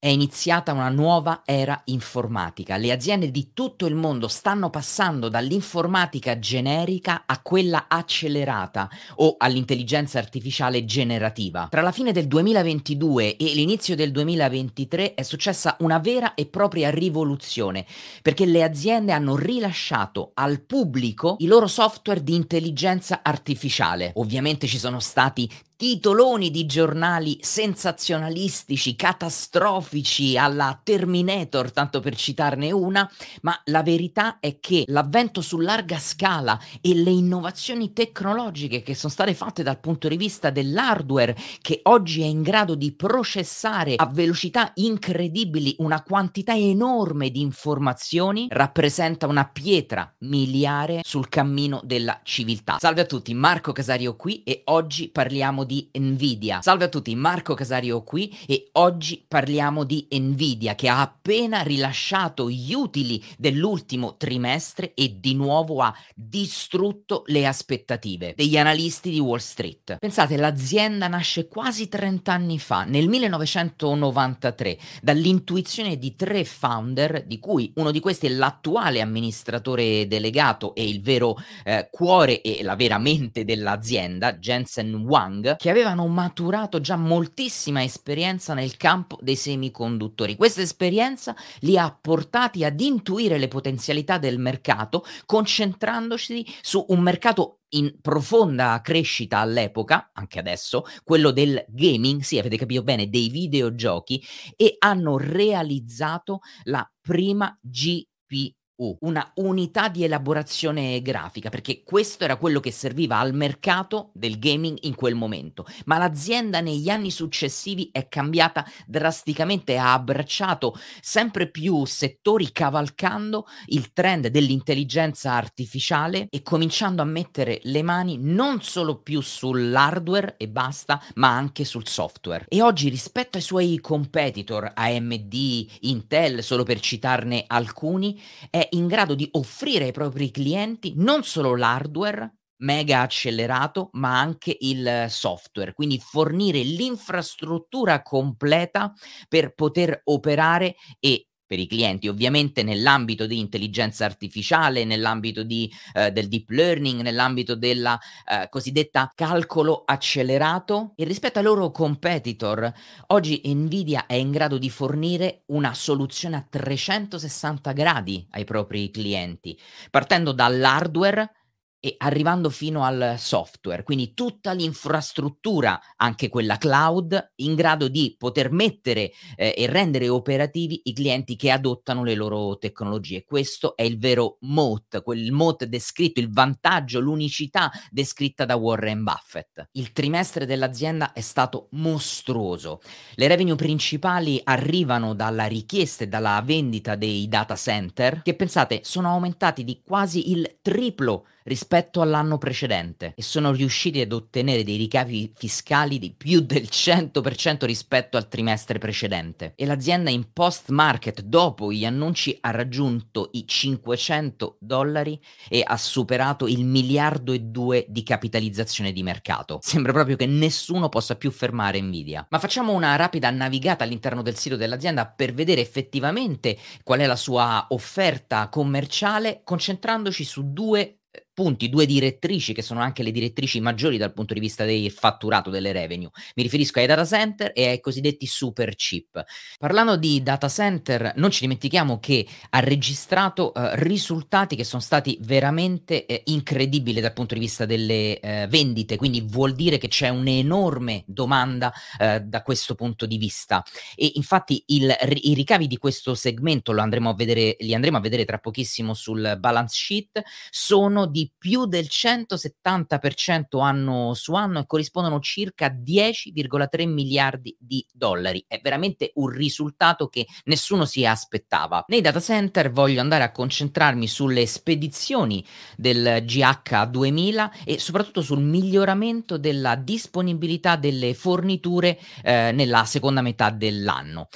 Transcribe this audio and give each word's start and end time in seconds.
è 0.00 0.06
iniziata 0.06 0.72
una 0.72 0.90
nuova 0.90 1.42
era 1.44 1.80
informatica. 1.86 2.76
Le 2.76 2.92
aziende 2.92 3.32
di 3.32 3.50
tutto 3.52 3.86
il 3.86 3.96
mondo 3.96 4.28
stanno 4.28 4.70
passando 4.70 5.28
dall'informatica 5.28 6.38
generica 6.38 7.24
a 7.26 7.42
quella 7.42 7.86
accelerata 7.88 8.88
o 9.16 9.34
all'intelligenza 9.36 10.20
artificiale 10.20 10.84
generativa. 10.84 11.66
Tra 11.68 11.82
la 11.82 11.90
fine 11.90 12.12
del 12.12 12.28
2022 12.28 13.36
e 13.36 13.44
l'inizio 13.54 13.96
del 13.96 14.12
2023 14.12 15.14
è 15.14 15.22
successa 15.24 15.76
una 15.80 15.98
vera 15.98 16.34
e 16.34 16.46
propria 16.46 16.90
rivoluzione 16.90 17.84
perché 18.22 18.46
le 18.46 18.62
aziende 18.62 19.10
hanno 19.10 19.34
rilasciato 19.34 20.30
al 20.34 20.60
pubblico 20.60 21.34
i 21.40 21.46
loro 21.46 21.66
software 21.66 22.22
di 22.22 22.36
intelligenza 22.36 23.18
artificiale. 23.24 24.12
Ovviamente 24.14 24.68
ci 24.68 24.78
sono 24.78 25.00
stati 25.00 25.50
titoloni 25.78 26.50
di 26.50 26.66
giornali 26.66 27.38
sensazionalistici, 27.40 28.96
catastrofici 28.96 30.36
alla 30.36 30.78
Terminator, 30.82 31.70
tanto 31.70 32.00
per 32.00 32.16
citarne 32.16 32.72
una, 32.72 33.08
ma 33.42 33.56
la 33.66 33.84
verità 33.84 34.40
è 34.40 34.58
che 34.58 34.82
l'avvento 34.88 35.40
su 35.40 35.60
larga 35.60 35.96
scala 36.00 36.58
e 36.80 36.96
le 36.96 37.12
innovazioni 37.12 37.92
tecnologiche 37.92 38.82
che 38.82 38.96
sono 38.96 39.12
state 39.12 39.34
fatte 39.34 39.62
dal 39.62 39.78
punto 39.78 40.08
di 40.08 40.16
vista 40.16 40.50
dell'hardware, 40.50 41.36
che 41.62 41.78
oggi 41.84 42.22
è 42.22 42.26
in 42.26 42.42
grado 42.42 42.74
di 42.74 42.90
processare 42.90 43.94
a 43.94 44.06
velocità 44.06 44.72
incredibili 44.74 45.76
una 45.78 46.02
quantità 46.02 46.56
enorme 46.56 47.30
di 47.30 47.40
informazioni, 47.40 48.48
rappresenta 48.50 49.28
una 49.28 49.48
pietra 49.48 50.12
miliare 50.22 51.02
sul 51.04 51.28
cammino 51.28 51.80
della 51.84 52.18
civiltà. 52.24 52.78
Salve 52.80 53.02
a 53.02 53.06
tutti, 53.06 53.32
Marco 53.32 53.70
Casario 53.70 54.16
qui 54.16 54.42
e 54.42 54.62
oggi 54.64 55.08
parliamo 55.08 55.66
di 55.68 55.90
Nvidia. 55.92 56.62
Salve 56.62 56.86
a 56.86 56.88
tutti, 56.88 57.14
Marco 57.14 57.52
Casario 57.52 58.02
qui 58.02 58.34
e 58.46 58.70
oggi 58.72 59.22
parliamo 59.28 59.84
di 59.84 60.08
Nvidia 60.10 60.74
che 60.74 60.88
ha 60.88 61.02
appena 61.02 61.60
rilasciato 61.60 62.50
gli 62.50 62.72
utili 62.72 63.22
dell'ultimo 63.36 64.16
trimestre 64.16 64.94
e 64.94 65.20
di 65.20 65.34
nuovo 65.34 65.82
ha 65.82 65.94
distrutto 66.14 67.22
le 67.26 67.46
aspettative 67.46 68.32
degli 68.34 68.56
analisti 68.56 69.10
di 69.10 69.20
Wall 69.20 69.38
Street. 69.38 69.98
Pensate, 69.98 70.38
l'azienda 70.38 71.06
nasce 71.06 71.48
quasi 71.48 71.88
30 71.88 72.32
anni 72.32 72.58
fa, 72.58 72.84
nel 72.84 73.08
1993, 73.08 74.78
dall'intuizione 75.02 75.98
di 75.98 76.16
tre 76.16 76.44
founder, 76.44 77.26
di 77.26 77.38
cui 77.38 77.70
uno 77.76 77.90
di 77.90 78.00
questi 78.00 78.26
è 78.26 78.30
l'attuale 78.30 79.02
amministratore 79.02 80.06
delegato 80.06 80.74
e 80.74 80.88
il 80.88 81.02
vero 81.02 81.36
eh, 81.64 81.88
cuore 81.90 82.40
e 82.40 82.62
la 82.62 82.74
vera 82.74 82.96
mente 82.96 83.44
dell'azienda, 83.44 84.32
Jensen 84.32 84.94
Wang, 84.94 85.56
che 85.58 85.68
avevano 85.68 86.06
maturato 86.06 86.80
già 86.80 86.96
moltissima 86.96 87.82
esperienza 87.82 88.54
nel 88.54 88.76
campo 88.78 89.18
dei 89.20 89.36
semiconduttori. 89.36 90.36
Questa 90.36 90.62
esperienza 90.62 91.36
li 91.60 91.76
ha 91.76 91.94
portati 92.00 92.64
ad 92.64 92.80
intuire 92.80 93.36
le 93.36 93.48
potenzialità 93.48 94.16
del 94.18 94.38
mercato, 94.38 95.04
concentrandosi 95.26 96.46
su 96.62 96.82
un 96.88 97.00
mercato 97.00 97.58
in 97.70 97.98
profonda 98.00 98.80
crescita 98.82 99.38
all'epoca, 99.38 100.10
anche 100.14 100.38
adesso, 100.38 100.86
quello 101.02 101.32
del 101.32 101.62
gaming, 101.68 102.22
sì, 102.22 102.38
avete 102.38 102.56
capito 102.56 102.82
bene, 102.82 103.10
dei 103.10 103.28
videogiochi, 103.28 104.24
e 104.56 104.76
hanno 104.78 105.18
realizzato 105.18 106.38
la 106.64 106.88
prima 107.02 107.58
GPU 107.60 108.57
una 109.00 109.32
unità 109.36 109.88
di 109.88 110.04
elaborazione 110.04 111.02
grafica, 111.02 111.48
perché 111.48 111.82
questo 111.82 112.24
era 112.24 112.36
quello 112.36 112.60
che 112.60 112.70
serviva 112.70 113.18
al 113.18 113.34
mercato 113.34 114.10
del 114.14 114.38
gaming 114.38 114.78
in 114.82 114.94
quel 114.94 115.14
momento. 115.14 115.66
Ma 115.86 115.98
l'azienda 115.98 116.60
negli 116.60 116.88
anni 116.88 117.10
successivi 117.10 117.88
è 117.92 118.08
cambiata 118.08 118.64
drasticamente, 118.86 119.76
ha 119.76 119.92
abbracciato 119.92 120.76
sempre 121.00 121.50
più 121.50 121.84
settori 121.84 122.52
cavalcando 122.52 123.46
il 123.66 123.92
trend 123.92 124.28
dell'intelligenza 124.28 125.32
artificiale 125.32 126.26
e 126.30 126.42
cominciando 126.42 127.02
a 127.02 127.06
mettere 127.06 127.60
le 127.64 127.82
mani 127.82 128.18
non 128.20 128.62
solo 128.62 129.00
più 129.02 129.20
sull'hardware 129.20 130.36
e 130.36 130.48
basta, 130.48 131.02
ma 131.14 131.28
anche 131.34 131.64
sul 131.64 131.86
software. 131.88 132.44
E 132.48 132.62
oggi 132.62 132.88
rispetto 132.88 133.36
ai 133.38 133.42
suoi 133.42 133.80
competitor 133.80 134.70
AMD, 134.74 135.66
Intel, 135.80 136.42
solo 136.42 136.62
per 136.62 136.80
citarne 136.80 137.44
alcuni, 137.46 138.20
è 138.50 138.67
in 138.70 138.86
grado 138.86 139.14
di 139.14 139.28
offrire 139.32 139.86
ai 139.86 139.92
propri 139.92 140.30
clienti 140.30 140.92
non 140.96 141.22
solo 141.24 141.56
l'hardware 141.56 142.34
mega 142.60 143.02
accelerato, 143.02 143.90
ma 143.92 144.18
anche 144.18 144.56
il 144.60 145.06
software, 145.08 145.72
quindi 145.74 146.00
fornire 146.00 146.60
l'infrastruttura 146.62 148.02
completa 148.02 148.92
per 149.28 149.54
poter 149.54 150.00
operare 150.04 150.74
e 150.98 151.27
per 151.48 151.58
i 151.58 151.66
clienti, 151.66 152.08
ovviamente 152.08 152.62
nell'ambito 152.62 153.26
di 153.26 153.38
intelligenza 153.38 154.04
artificiale, 154.04 154.84
nell'ambito 154.84 155.42
di, 155.42 155.72
eh, 155.94 156.12
del 156.12 156.28
deep 156.28 156.50
learning, 156.50 157.00
nell'ambito 157.00 157.56
della 157.56 157.98
eh, 158.30 158.48
cosiddetta 158.50 159.10
calcolo 159.14 159.82
accelerato. 159.86 160.92
E 160.94 161.04
rispetto 161.04 161.38
ai 161.38 161.44
loro 161.44 161.70
competitor, 161.70 162.70
oggi 163.08 163.40
Nvidia 163.46 164.04
è 164.04 164.14
in 164.14 164.30
grado 164.30 164.58
di 164.58 164.68
fornire 164.68 165.44
una 165.46 165.72
soluzione 165.72 166.36
a 166.36 166.46
360 166.48 167.72
gradi 167.72 168.26
ai 168.32 168.44
propri 168.44 168.90
clienti, 168.90 169.58
partendo 169.90 170.32
dall'hardware 170.32 171.32
e 171.80 171.94
arrivando 171.98 172.50
fino 172.50 172.84
al 172.84 173.14
software, 173.18 173.84
quindi 173.84 174.12
tutta 174.12 174.52
l'infrastruttura, 174.52 175.80
anche 175.96 176.28
quella 176.28 176.56
cloud, 176.56 177.32
in 177.36 177.54
grado 177.54 177.88
di 177.88 178.16
poter 178.18 178.50
mettere 178.50 179.12
eh, 179.36 179.54
e 179.56 179.66
rendere 179.66 180.08
operativi 180.08 180.80
i 180.84 180.92
clienti 180.92 181.36
che 181.36 181.50
adottano 181.50 182.02
le 182.02 182.14
loro 182.14 182.58
tecnologie. 182.58 183.24
Questo 183.24 183.76
è 183.76 183.82
il 183.82 183.98
vero 183.98 184.38
moat, 184.40 185.02
quel 185.02 185.30
moat 185.30 185.64
descritto, 185.64 186.20
il 186.20 186.32
vantaggio, 186.32 186.98
l'unicità 186.98 187.70
descritta 187.90 188.44
da 188.44 188.56
Warren 188.56 189.04
Buffett. 189.04 189.68
Il 189.72 189.92
trimestre 189.92 190.46
dell'azienda 190.46 191.12
è 191.12 191.20
stato 191.20 191.68
mostruoso. 191.72 192.80
Le 193.14 193.28
revenue 193.28 193.54
principali 193.54 194.40
arrivano 194.42 195.14
dalla 195.14 195.46
richiesta 195.46 196.04
e 196.04 196.08
dalla 196.08 196.42
vendita 196.44 196.96
dei 196.96 197.28
data 197.28 197.54
center, 197.54 198.22
che 198.22 198.34
pensate 198.34 198.80
sono 198.82 199.08
aumentati 199.08 199.62
di 199.62 199.80
quasi 199.84 200.32
il 200.32 200.58
triplo 200.60 201.26
rispetto 201.48 202.00
all'anno 202.00 202.38
precedente 202.38 203.12
e 203.16 203.22
sono 203.22 203.52
riusciti 203.52 204.00
ad 204.00 204.12
ottenere 204.12 204.62
dei 204.62 204.76
ricavi 204.76 205.32
fiscali 205.34 205.98
di 205.98 206.12
più 206.12 206.40
del 206.40 206.68
100% 206.70 207.64
rispetto 207.64 208.16
al 208.16 208.28
trimestre 208.28 208.78
precedente. 208.78 209.54
E 209.56 209.66
l'azienda 209.66 210.10
in 210.10 210.32
post 210.32 210.68
market, 210.70 211.22
dopo 211.22 211.72
gli 211.72 211.84
annunci, 211.84 212.36
ha 212.40 212.50
raggiunto 212.50 213.30
i 213.32 213.46
500 213.46 214.58
dollari 214.60 215.20
e 215.48 215.62
ha 215.66 215.76
superato 215.76 216.46
il 216.46 216.64
miliardo 216.64 217.32
e 217.32 217.40
due 217.40 217.84
di 217.88 218.02
capitalizzazione 218.02 218.92
di 218.92 219.02
mercato. 219.02 219.58
Sembra 219.62 219.92
proprio 219.92 220.16
che 220.16 220.26
nessuno 220.26 220.88
possa 220.88 221.16
più 221.16 221.30
fermare 221.30 221.80
Nvidia. 221.80 222.26
Ma 222.30 222.38
facciamo 222.38 222.72
una 222.72 222.94
rapida 222.96 223.30
navigata 223.30 223.84
all'interno 223.84 224.22
del 224.22 224.36
sito 224.36 224.56
dell'azienda 224.56 225.06
per 225.06 225.32
vedere 225.32 225.60
effettivamente 225.60 226.56
qual 226.84 227.00
è 227.00 227.06
la 227.06 227.16
sua 227.16 227.66
offerta 227.70 228.48
commerciale, 228.48 229.40
concentrandoci 229.44 230.24
su 230.24 230.52
due 230.52 230.97
punti, 231.38 231.68
due 231.68 231.86
direttrici 231.86 232.52
che 232.52 232.62
sono 232.62 232.80
anche 232.80 233.04
le 233.04 233.12
direttrici 233.12 233.60
maggiori 233.60 233.96
dal 233.96 234.12
punto 234.12 234.34
di 234.34 234.40
vista 234.40 234.64
del 234.64 234.90
fatturato 234.90 235.50
delle 235.50 235.70
revenue. 235.70 236.10
Mi 236.34 236.42
riferisco 236.42 236.80
ai 236.80 236.86
data 236.86 237.04
center 237.04 237.52
e 237.54 237.68
ai 237.68 237.78
cosiddetti 237.78 238.26
super 238.26 238.74
chip. 238.74 239.22
Parlando 239.56 239.96
di 239.96 240.20
data 240.20 240.48
center, 240.48 241.12
non 241.14 241.30
ci 241.30 241.42
dimentichiamo 241.42 242.00
che 242.00 242.26
ha 242.50 242.58
registrato 242.58 243.54
eh, 243.54 243.76
risultati 243.76 244.56
che 244.56 244.64
sono 244.64 244.82
stati 244.82 245.16
veramente 245.20 246.06
eh, 246.06 246.22
incredibili 246.24 247.00
dal 247.00 247.12
punto 247.12 247.34
di 247.34 247.40
vista 247.40 247.66
delle 247.66 248.18
eh, 248.18 248.48
vendite, 248.48 248.96
quindi 248.96 249.20
vuol 249.20 249.54
dire 249.54 249.78
che 249.78 249.86
c'è 249.86 250.08
un'enorme 250.08 251.04
domanda 251.06 251.72
eh, 252.00 252.18
da 252.18 252.42
questo 252.42 252.74
punto 252.74 253.06
di 253.06 253.16
vista. 253.16 253.62
E 253.94 254.10
infatti 254.16 254.60
il, 254.66 254.92
i 255.22 255.34
ricavi 255.34 255.68
di 255.68 255.76
questo 255.76 256.16
segmento 256.16 256.72
andremo 256.72 257.14
vedere, 257.14 257.54
li 257.60 257.74
andremo 257.74 257.98
a 257.98 258.00
vedere 258.00 258.24
tra 258.24 258.38
pochissimo 258.38 258.92
sul 258.92 259.36
balance 259.38 259.76
sheet, 259.76 260.22
sono 260.50 261.06
di 261.06 261.26
più 261.36 261.66
del 261.66 261.86
170% 261.90 263.60
anno 263.60 264.14
su 264.14 264.34
anno 264.34 264.60
e 264.60 264.66
corrispondono 264.66 265.20
circa 265.20 265.66
a 265.66 265.74
10,3 265.74 266.88
miliardi 266.88 267.56
di 267.58 267.84
dollari. 267.92 268.44
È 268.46 268.60
veramente 268.62 269.12
un 269.14 269.28
risultato 269.28 270.08
che 270.08 270.26
nessuno 270.44 270.84
si 270.84 271.04
aspettava. 271.04 271.84
Nei 271.88 272.00
data 272.00 272.20
center 272.20 272.70
voglio 272.70 273.00
andare 273.00 273.24
a 273.24 273.32
concentrarmi 273.32 274.06
sulle 274.06 274.46
spedizioni 274.46 275.44
del 275.76 276.22
GH2000 276.24 277.50
e 277.64 277.78
soprattutto 277.78 278.22
sul 278.22 278.40
miglioramento 278.40 279.38
della 279.38 279.74
disponibilità 279.76 280.76
delle 280.76 281.14
forniture 281.14 281.98
eh, 282.22 282.52
nella 282.52 282.84
seconda 282.84 283.22
metà 283.22 283.50
dell'anno. 283.50 284.28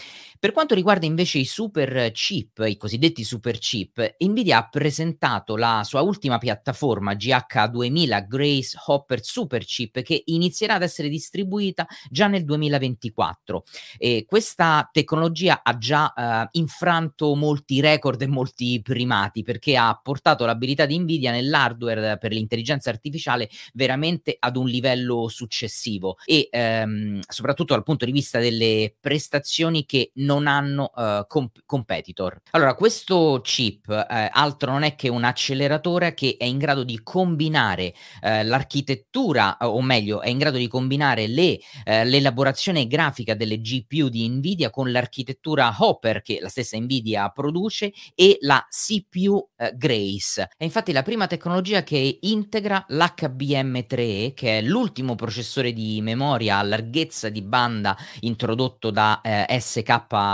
Per 0.42 0.50
quanto 0.50 0.74
riguarda 0.74 1.06
invece 1.06 1.38
i 1.38 1.44
super 1.44 2.10
chip, 2.12 2.64
i 2.66 2.76
cosiddetti 2.76 3.22
super 3.22 3.58
chip, 3.58 4.16
Nvidia 4.18 4.58
ha 4.58 4.68
presentato 4.68 5.54
la 5.56 5.82
sua 5.84 6.00
ultima 6.00 6.38
piattaforma 6.38 6.70
piattaforma 6.72 7.12
GH2000 7.12 8.26
Grace 8.26 8.78
Hopper 8.86 9.22
Superchip 9.22 10.02
che 10.02 10.22
inizierà 10.26 10.74
ad 10.74 10.82
essere 10.82 11.08
distribuita 11.08 11.86
già 12.10 12.26
nel 12.26 12.44
2024. 12.44 13.64
E 13.98 14.24
questa 14.26 14.88
tecnologia 14.90 15.60
ha 15.62 15.76
già 15.78 16.12
uh, 16.14 16.48
infranto 16.58 17.34
molti 17.34 17.80
record 17.80 18.22
e 18.22 18.26
molti 18.26 18.80
primati 18.82 19.42
perché 19.42 19.76
ha 19.76 19.98
portato 20.02 20.44
l'abilità 20.44 20.86
di 20.86 20.98
Nvidia 20.98 21.30
nell'hardware 21.30 22.18
per 22.18 22.32
l'intelligenza 22.32 22.90
artificiale 22.90 23.48
veramente 23.74 24.36
ad 24.38 24.56
un 24.56 24.66
livello 24.66 25.28
successivo 25.28 26.16
e 26.24 26.48
um, 26.52 27.20
soprattutto 27.28 27.74
dal 27.74 27.82
punto 27.82 28.04
di 28.04 28.12
vista 28.12 28.38
delle 28.38 28.94
prestazioni 28.98 29.84
che 29.84 30.10
non 30.14 30.31
hanno 30.46 30.90
uh, 30.94 31.26
comp- 31.26 31.62
competitor. 31.66 32.40
Allora, 32.50 32.74
questo 32.74 33.40
chip 33.42 33.86
uh, 33.88 34.04
altro 34.06 34.72
non 34.72 34.82
è 34.82 34.94
che 34.94 35.08
un 35.08 35.24
acceleratore 35.24 36.14
che 36.14 36.36
è 36.38 36.44
in 36.44 36.58
grado 36.58 36.84
di 36.84 37.00
combinare 37.02 37.94
l'architettura, 38.22 39.56
o 39.60 39.80
meglio, 39.82 40.20
è 40.22 40.28
in 40.28 40.38
grado 40.38 40.56
di 40.56 40.68
combinare 40.68 41.26
le, 41.26 41.58
l'elaborazione 41.84 42.86
grafica 42.86 43.34
delle 43.34 43.60
GPU 43.60 44.08
di 44.08 44.28
Nvidia 44.28 44.70
con 44.70 44.90
l'architettura 44.90 45.74
Hopper 45.78 46.22
che 46.22 46.38
la 46.40 46.48
stessa 46.48 46.78
Nvidia 46.78 47.28
produce 47.30 47.92
e 48.14 48.38
la 48.40 48.64
CPU 48.68 49.48
eh, 49.56 49.72
Grace. 49.74 50.50
È 50.56 50.64
infatti 50.64 50.92
la 50.92 51.02
prima 51.02 51.26
tecnologia 51.26 51.82
che 51.82 52.18
integra 52.20 52.84
l'HBM3, 52.88 54.34
che 54.34 54.58
è 54.58 54.62
l'ultimo 54.62 55.14
processore 55.14 55.72
di 55.72 56.00
memoria 56.02 56.58
a 56.58 56.62
larghezza 56.62 57.28
di 57.28 57.42
banda 57.42 57.96
introdotto 58.20 58.90
da 58.90 59.20
eh, 59.22 59.46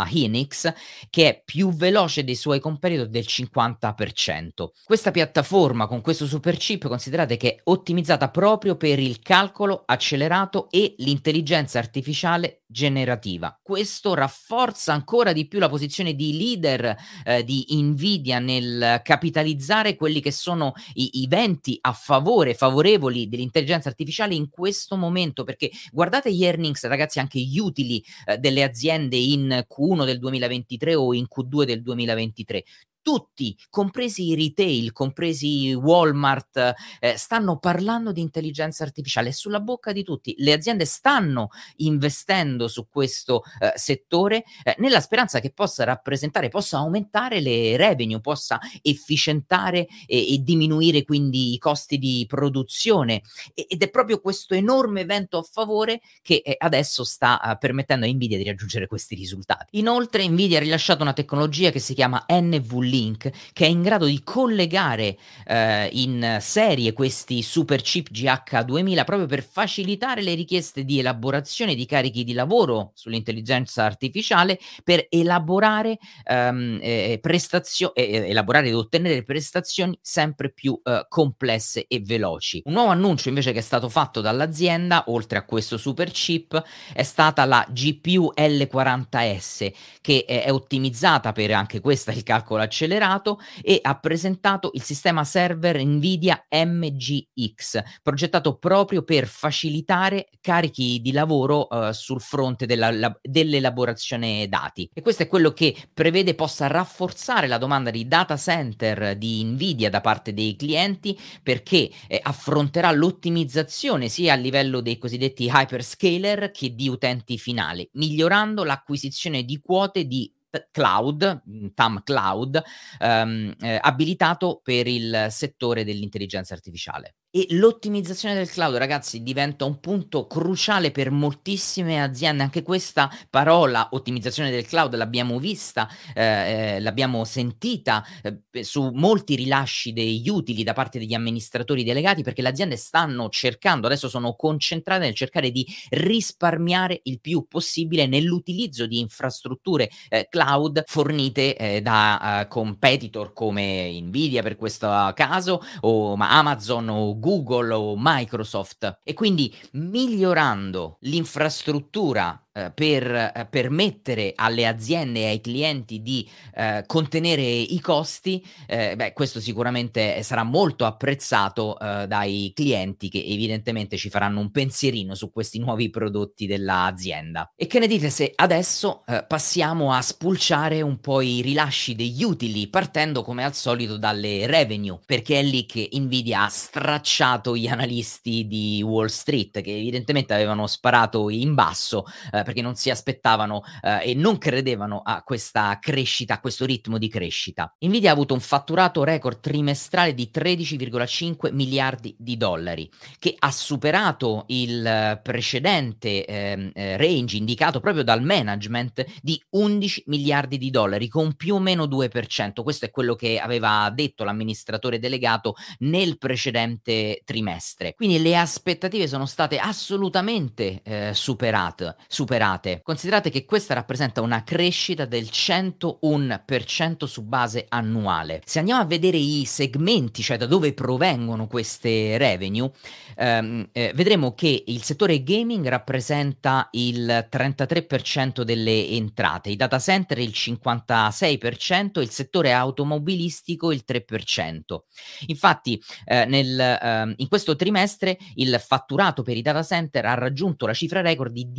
Hynix, 0.08 0.72
che 1.10 1.28
è 1.28 1.42
più 1.44 1.72
veloce 1.72 2.24
dei 2.24 2.34
suoi 2.34 2.60
competitor 2.60 3.08
del 3.08 3.24
50%. 3.26 4.68
Questa 4.84 5.10
piattaforma 5.10 5.86
con 5.86 6.00
questo 6.00 6.26
superchip 6.26 6.88
considerate 6.88 7.36
che 7.36 7.54
è 7.54 7.60
ottimizzata 7.64 8.30
proprio 8.30 8.76
per 8.76 8.98
il 8.98 9.20
calcolo 9.20 9.82
accelerato 9.86 10.68
e 10.70 10.94
l'intelligenza 10.98 11.78
artificiale 11.78 12.62
generativa. 12.70 13.58
Questo 13.62 14.12
rafforza 14.14 14.92
ancora 14.92 15.32
di 15.32 15.48
più 15.48 15.58
la 15.58 15.70
posizione 15.70 16.14
di 16.14 16.36
leader 16.36 16.94
eh, 17.24 17.42
di 17.42 17.66
Nvidia 17.70 18.38
nel 18.38 19.00
capitalizzare 19.02 19.96
quelli 19.96 20.20
che 20.20 20.30
sono 20.30 20.74
i, 20.94 21.22
i 21.22 21.26
venti 21.26 21.78
a 21.80 21.92
favore, 21.92 22.54
favorevoli 22.54 23.28
dell'intelligenza 23.28 23.88
artificiale 23.88 24.34
in 24.34 24.50
questo 24.50 24.96
momento, 24.96 25.44
perché 25.44 25.70
guardate 25.90 26.32
gli 26.32 26.44
earnings, 26.44 26.86
ragazzi, 26.86 27.18
anche 27.18 27.40
gli 27.40 27.58
utili 27.58 28.04
eh, 28.26 28.36
delle 28.36 28.62
aziende 28.62 29.16
in 29.16 29.64
Q1 29.78 30.04
del 30.04 30.18
2023 30.18 30.96
o 30.96 31.14
in 31.14 31.26
Q2 31.26 31.64
del 31.64 31.82
2023 31.82 32.64
tutti, 33.08 33.56
compresi 33.70 34.26
i 34.26 34.34
retail, 34.34 34.92
compresi 34.92 35.72
Walmart, 35.72 36.74
eh, 37.00 37.16
stanno 37.16 37.58
parlando 37.58 38.12
di 38.12 38.20
intelligenza 38.20 38.84
artificiale, 38.84 39.30
è 39.30 39.32
sulla 39.32 39.60
bocca 39.60 39.92
di 39.92 40.04
tutti. 40.04 40.34
Le 40.36 40.52
aziende 40.52 40.84
stanno 40.84 41.48
investendo 41.76 42.68
su 42.68 42.86
questo 42.86 43.44
eh, 43.60 43.72
settore 43.76 44.44
eh, 44.62 44.76
nella 44.80 45.00
speranza 45.00 45.40
che 45.40 45.52
possa 45.52 45.84
rappresentare, 45.84 46.50
possa 46.50 46.76
aumentare 46.76 47.40
le 47.40 47.78
revenue, 47.78 48.20
possa 48.20 48.60
efficientare 48.82 49.86
e, 50.06 50.34
e 50.34 50.38
diminuire 50.42 51.02
quindi 51.04 51.54
i 51.54 51.58
costi 51.58 51.96
di 51.96 52.26
produzione. 52.28 53.22
E, 53.54 53.68
ed 53.70 53.82
è 53.82 53.88
proprio 53.88 54.20
questo 54.20 54.52
enorme 54.52 55.00
evento 55.00 55.38
a 55.38 55.42
favore 55.50 56.02
che 56.20 56.42
eh, 56.44 56.56
adesso 56.58 57.04
sta 57.04 57.40
uh, 57.42 57.56
permettendo 57.56 58.04
a 58.04 58.08
Nvidia 58.10 58.36
di 58.36 58.44
raggiungere 58.44 58.86
questi 58.86 59.14
risultati. 59.14 59.78
Inoltre 59.78 60.28
Nvidia 60.28 60.58
ha 60.58 60.60
rilasciato 60.60 61.00
una 61.00 61.14
tecnologia 61.14 61.70
che 61.70 61.78
si 61.78 61.94
chiama 61.94 62.22
NVLink 62.28 62.96
Link 62.98 63.30
che 63.52 63.64
è 63.64 63.68
in 63.68 63.82
grado 63.82 64.06
di 64.06 64.22
collegare 64.24 65.16
eh, 65.46 65.88
in 65.92 66.38
serie 66.40 66.92
questi 66.92 67.42
super 67.42 67.80
chip 67.80 68.10
GH2000 68.10 69.04
proprio 69.04 69.26
per 69.26 69.44
facilitare 69.44 70.22
le 70.22 70.34
richieste 70.34 70.84
di 70.84 70.98
elaborazione 70.98 71.74
di 71.74 71.86
carichi 71.86 72.24
di 72.24 72.32
lavoro 72.32 72.90
sull'intelligenza 72.94 73.84
artificiale 73.84 74.58
per 74.82 75.06
elaborare 75.08 75.98
ehm, 76.24 76.78
eh, 76.82 77.18
prestazioni 77.20 77.92
eh, 77.94 78.28
elaborare 78.28 78.68
ed 78.68 78.74
ottenere 78.74 79.22
prestazioni 79.22 79.96
sempre 80.00 80.50
più 80.50 80.78
eh, 80.82 81.06
complesse 81.08 81.86
e 81.86 82.00
veloci. 82.00 82.62
Un 82.64 82.72
nuovo 82.72 82.90
annuncio 82.90 83.28
invece 83.28 83.52
che 83.52 83.58
è 83.58 83.62
stato 83.62 83.88
fatto 83.88 84.20
dall'azienda 84.20 85.04
oltre 85.08 85.38
a 85.38 85.44
questo 85.44 85.76
super 85.76 86.10
chip 86.10 86.60
è 86.92 87.02
stata 87.02 87.44
la 87.44 87.66
GPU 87.70 88.32
L40S 88.36 89.72
che 90.00 90.24
è, 90.26 90.50
ottimizzata 90.50 91.32
per 91.32 91.52
anche 91.52 91.80
questa 91.80 92.12
il 92.12 92.22
calcolo 92.22 92.62
accelerato 92.62 92.77
accelerato 92.78 93.40
e 93.60 93.80
ha 93.82 93.98
presentato 93.98 94.70
il 94.74 94.82
sistema 94.82 95.24
server 95.24 95.82
Nvidia 95.84 96.46
MGX, 96.48 97.82
progettato 98.02 98.56
proprio 98.56 99.02
per 99.02 99.26
facilitare 99.26 100.28
carichi 100.40 101.00
di 101.00 101.12
lavoro 101.12 101.66
uh, 101.68 101.92
sul 101.92 102.20
fronte 102.20 102.66
della, 102.66 102.90
la, 102.90 103.18
dell'elaborazione 103.20 104.48
dati. 104.48 104.88
E 104.92 105.02
questo 105.02 105.24
è 105.24 105.28
quello 105.28 105.52
che 105.52 105.74
prevede 105.92 106.34
possa 106.34 106.68
rafforzare 106.68 107.48
la 107.48 107.58
domanda 107.58 107.90
di 107.90 108.06
data 108.06 108.36
center 108.36 109.16
di 109.16 109.42
Nvidia 109.42 109.90
da 109.90 110.00
parte 110.00 110.32
dei 110.32 110.54
clienti 110.54 111.18
perché 111.42 111.90
eh, 112.06 112.20
affronterà 112.22 112.92
l'ottimizzazione 112.92 114.08
sia 114.08 114.34
a 114.34 114.36
livello 114.36 114.80
dei 114.80 114.98
cosiddetti 114.98 115.50
hyperscaler 115.52 116.50
che 116.50 116.74
di 116.74 116.88
utenti 116.88 117.38
finali, 117.38 117.88
migliorando 117.94 118.62
l'acquisizione 118.62 119.42
di 119.42 119.60
quote 119.60 120.04
di 120.04 120.30
cloud, 120.70 121.42
mm, 121.48 121.66
TAM 121.74 122.02
Cloud, 122.02 122.62
ehm, 122.98 123.54
eh, 123.60 123.78
abilitato 123.80 124.60
per 124.62 124.86
il 124.86 125.26
settore 125.30 125.84
dell'intelligenza 125.84 126.54
artificiale. 126.54 127.14
E 127.30 127.46
l'ottimizzazione 127.50 128.34
del 128.34 128.48
cloud, 128.48 128.76
ragazzi, 128.76 129.22
diventa 129.22 129.66
un 129.66 129.80
punto 129.80 130.26
cruciale 130.26 130.90
per 130.90 131.10
moltissime 131.10 132.02
aziende. 132.02 132.42
Anche 132.42 132.62
questa 132.62 133.10
parola, 133.28 133.88
ottimizzazione 133.90 134.50
del 134.50 134.66
cloud, 134.66 134.94
l'abbiamo 134.94 135.38
vista, 135.38 135.86
eh, 136.14 136.76
eh, 136.76 136.80
l'abbiamo 136.80 137.26
sentita 137.26 138.02
eh, 138.22 138.64
su 138.64 138.92
molti 138.94 139.34
rilasci 139.34 139.92
degli 139.92 140.26
utili 140.30 140.64
da 140.64 140.72
parte 140.72 140.98
degli 140.98 141.12
amministratori 141.12 141.84
delegati, 141.84 142.22
perché 142.22 142.40
le 142.40 142.48
aziende 142.48 142.76
stanno 142.76 143.28
cercando, 143.28 143.88
adesso 143.88 144.08
sono 144.08 144.34
concentrate 144.34 145.04
nel 145.04 145.14
cercare 145.14 145.50
di 145.50 145.66
risparmiare 145.90 146.98
il 147.02 147.20
più 147.20 147.46
possibile 147.46 148.06
nell'utilizzo 148.06 148.86
di 148.86 149.00
infrastrutture 149.00 149.90
eh, 150.08 150.28
cloud 150.30 150.82
fornite 150.86 151.56
eh, 151.58 151.82
da 151.82 152.44
uh, 152.44 152.48
competitor 152.48 153.34
come 153.34 154.00
Nvidia 154.00 154.42
per 154.42 154.56
questo 154.56 154.86
caso, 155.14 155.60
o 155.80 156.16
Amazon 156.18 156.88
o 156.88 157.16
Google 157.18 157.74
o 157.74 157.94
Microsoft. 157.96 159.00
E 159.02 159.14
quindi 159.14 159.54
migliorando 159.72 160.96
l'infrastruttura 161.00 162.47
per 162.74 163.32
eh, 163.34 163.46
permettere 163.48 164.32
alle 164.34 164.66
aziende 164.66 165.20
e 165.20 165.26
ai 165.26 165.40
clienti 165.40 166.02
di 166.02 166.28
eh, 166.54 166.84
contenere 166.86 167.42
i 167.42 167.80
costi, 167.80 168.44
eh, 168.66 168.96
beh, 168.96 169.12
questo 169.12 169.40
sicuramente 169.40 170.22
sarà 170.22 170.42
molto 170.42 170.84
apprezzato 170.84 171.78
eh, 171.78 172.06
dai 172.06 172.52
clienti 172.54 173.08
che 173.08 173.22
evidentemente 173.24 173.96
ci 173.96 174.10
faranno 174.10 174.40
un 174.40 174.50
pensierino 174.50 175.14
su 175.14 175.30
questi 175.30 175.58
nuovi 175.58 175.90
prodotti 175.90 176.46
dell'azienda. 176.46 177.52
E 177.56 177.66
che 177.66 177.78
ne 177.78 177.86
dite 177.86 178.10
se 178.10 178.32
adesso 178.34 179.04
eh, 179.06 179.24
passiamo 179.26 179.92
a 179.92 180.02
spulciare 180.02 180.82
un 180.82 181.00
po' 181.00 181.20
i 181.20 181.40
rilasci 181.40 181.94
degli 181.94 182.22
utili, 182.22 182.68
partendo 182.68 183.22
come 183.22 183.44
al 183.44 183.54
solito 183.54 183.96
dalle 183.96 184.46
revenue, 184.46 184.98
perché 185.04 185.40
è 185.40 185.42
lì 185.42 185.66
che 185.66 185.88
Nvidia 185.92 186.44
ha 186.44 186.48
stracciato 186.48 187.56
gli 187.56 187.66
analisti 187.66 188.46
di 188.46 188.82
Wall 188.82 189.06
Street, 189.06 189.60
che 189.60 189.76
evidentemente 189.76 190.34
avevano 190.34 190.66
sparato 190.66 191.28
in 191.30 191.54
basso 191.54 192.04
eh, 192.32 192.42
perché 192.48 192.62
non 192.62 192.76
si 192.76 192.88
aspettavano 192.88 193.62
eh, 193.82 194.10
e 194.10 194.14
non 194.14 194.38
credevano 194.38 195.02
a 195.04 195.22
questa 195.22 195.76
crescita, 195.78 196.34
a 196.34 196.40
questo 196.40 196.64
ritmo 196.64 196.96
di 196.96 197.08
crescita. 197.08 197.74
Nvidia 197.78 198.08
ha 198.08 198.14
avuto 198.14 198.32
un 198.32 198.40
fatturato 198.40 199.04
record 199.04 199.40
trimestrale 199.40 200.14
di 200.14 200.30
13,5 200.32 201.52
miliardi 201.52 202.16
di 202.18 202.38
dollari, 202.38 202.90
che 203.18 203.34
ha 203.38 203.50
superato 203.50 204.44
il 204.46 205.20
precedente 205.22 206.24
ehm, 206.24 206.70
eh, 206.72 206.96
range 206.96 207.36
indicato 207.36 207.80
proprio 207.80 208.02
dal 208.02 208.22
management 208.22 209.04
di 209.20 209.38
11 209.50 210.04
miliardi 210.06 210.56
di 210.56 210.70
dollari, 210.70 211.08
con 211.08 211.34
più 211.34 211.56
o 211.56 211.58
meno 211.58 211.84
2%. 211.84 212.62
Questo 212.62 212.86
è 212.86 212.90
quello 212.90 213.14
che 213.14 213.38
aveva 213.38 213.92
detto 213.94 214.24
l'amministratore 214.24 214.98
delegato 214.98 215.54
nel 215.80 216.16
precedente 216.16 217.20
trimestre. 217.26 217.92
Quindi 217.94 218.22
le 218.22 218.38
aspettative 218.38 219.06
sono 219.06 219.26
state 219.26 219.58
assolutamente 219.58 220.80
eh, 220.82 221.10
superate, 221.12 221.96
superate 222.06 222.36
superate. 222.38 222.80
Considerate 222.82 223.30
che 223.30 223.44
questa 223.44 223.74
rappresenta 223.74 224.20
una 224.20 224.44
crescita 224.44 225.04
del 225.04 225.24
101% 225.24 227.04
su 227.04 227.24
base 227.24 227.66
annuale. 227.68 228.40
Se 228.44 228.60
andiamo 228.60 228.80
a 228.80 228.84
vedere 228.84 229.16
i 229.16 229.44
segmenti, 229.44 230.22
cioè 230.22 230.36
da 230.36 230.46
dove 230.46 230.72
provengono 230.72 231.46
queste 231.48 232.16
revenue, 232.16 232.70
ehm, 233.16 233.68
eh, 233.72 233.92
vedremo 233.94 234.34
che 234.34 234.64
il 234.66 234.82
settore 234.82 235.22
gaming 235.22 235.66
rappresenta 235.66 236.68
il 236.72 237.26
33% 237.28 238.42
delle 238.42 238.88
entrate, 238.88 239.50
i 239.50 239.56
data 239.56 239.78
center 239.78 240.18
il 240.18 240.32
56%, 240.34 242.00
il 242.00 242.10
settore 242.10 242.52
automobilistico 242.52 243.72
il 243.72 243.82
3%. 243.86 244.78
Infatti 245.26 245.82
eh, 246.04 246.24
nel, 246.26 246.58
eh, 246.60 247.14
in 247.16 247.28
questo 247.28 247.56
trimestre 247.56 248.16
il 248.36 248.62
fatturato 248.64 249.22
per 249.22 249.36
i 249.36 249.42
data 249.42 249.62
center 249.62 250.06
ha 250.06 250.14
raggiunto 250.14 250.66
la 250.66 250.74
cifra 250.74 251.00
record 251.00 251.32
di 251.32 251.50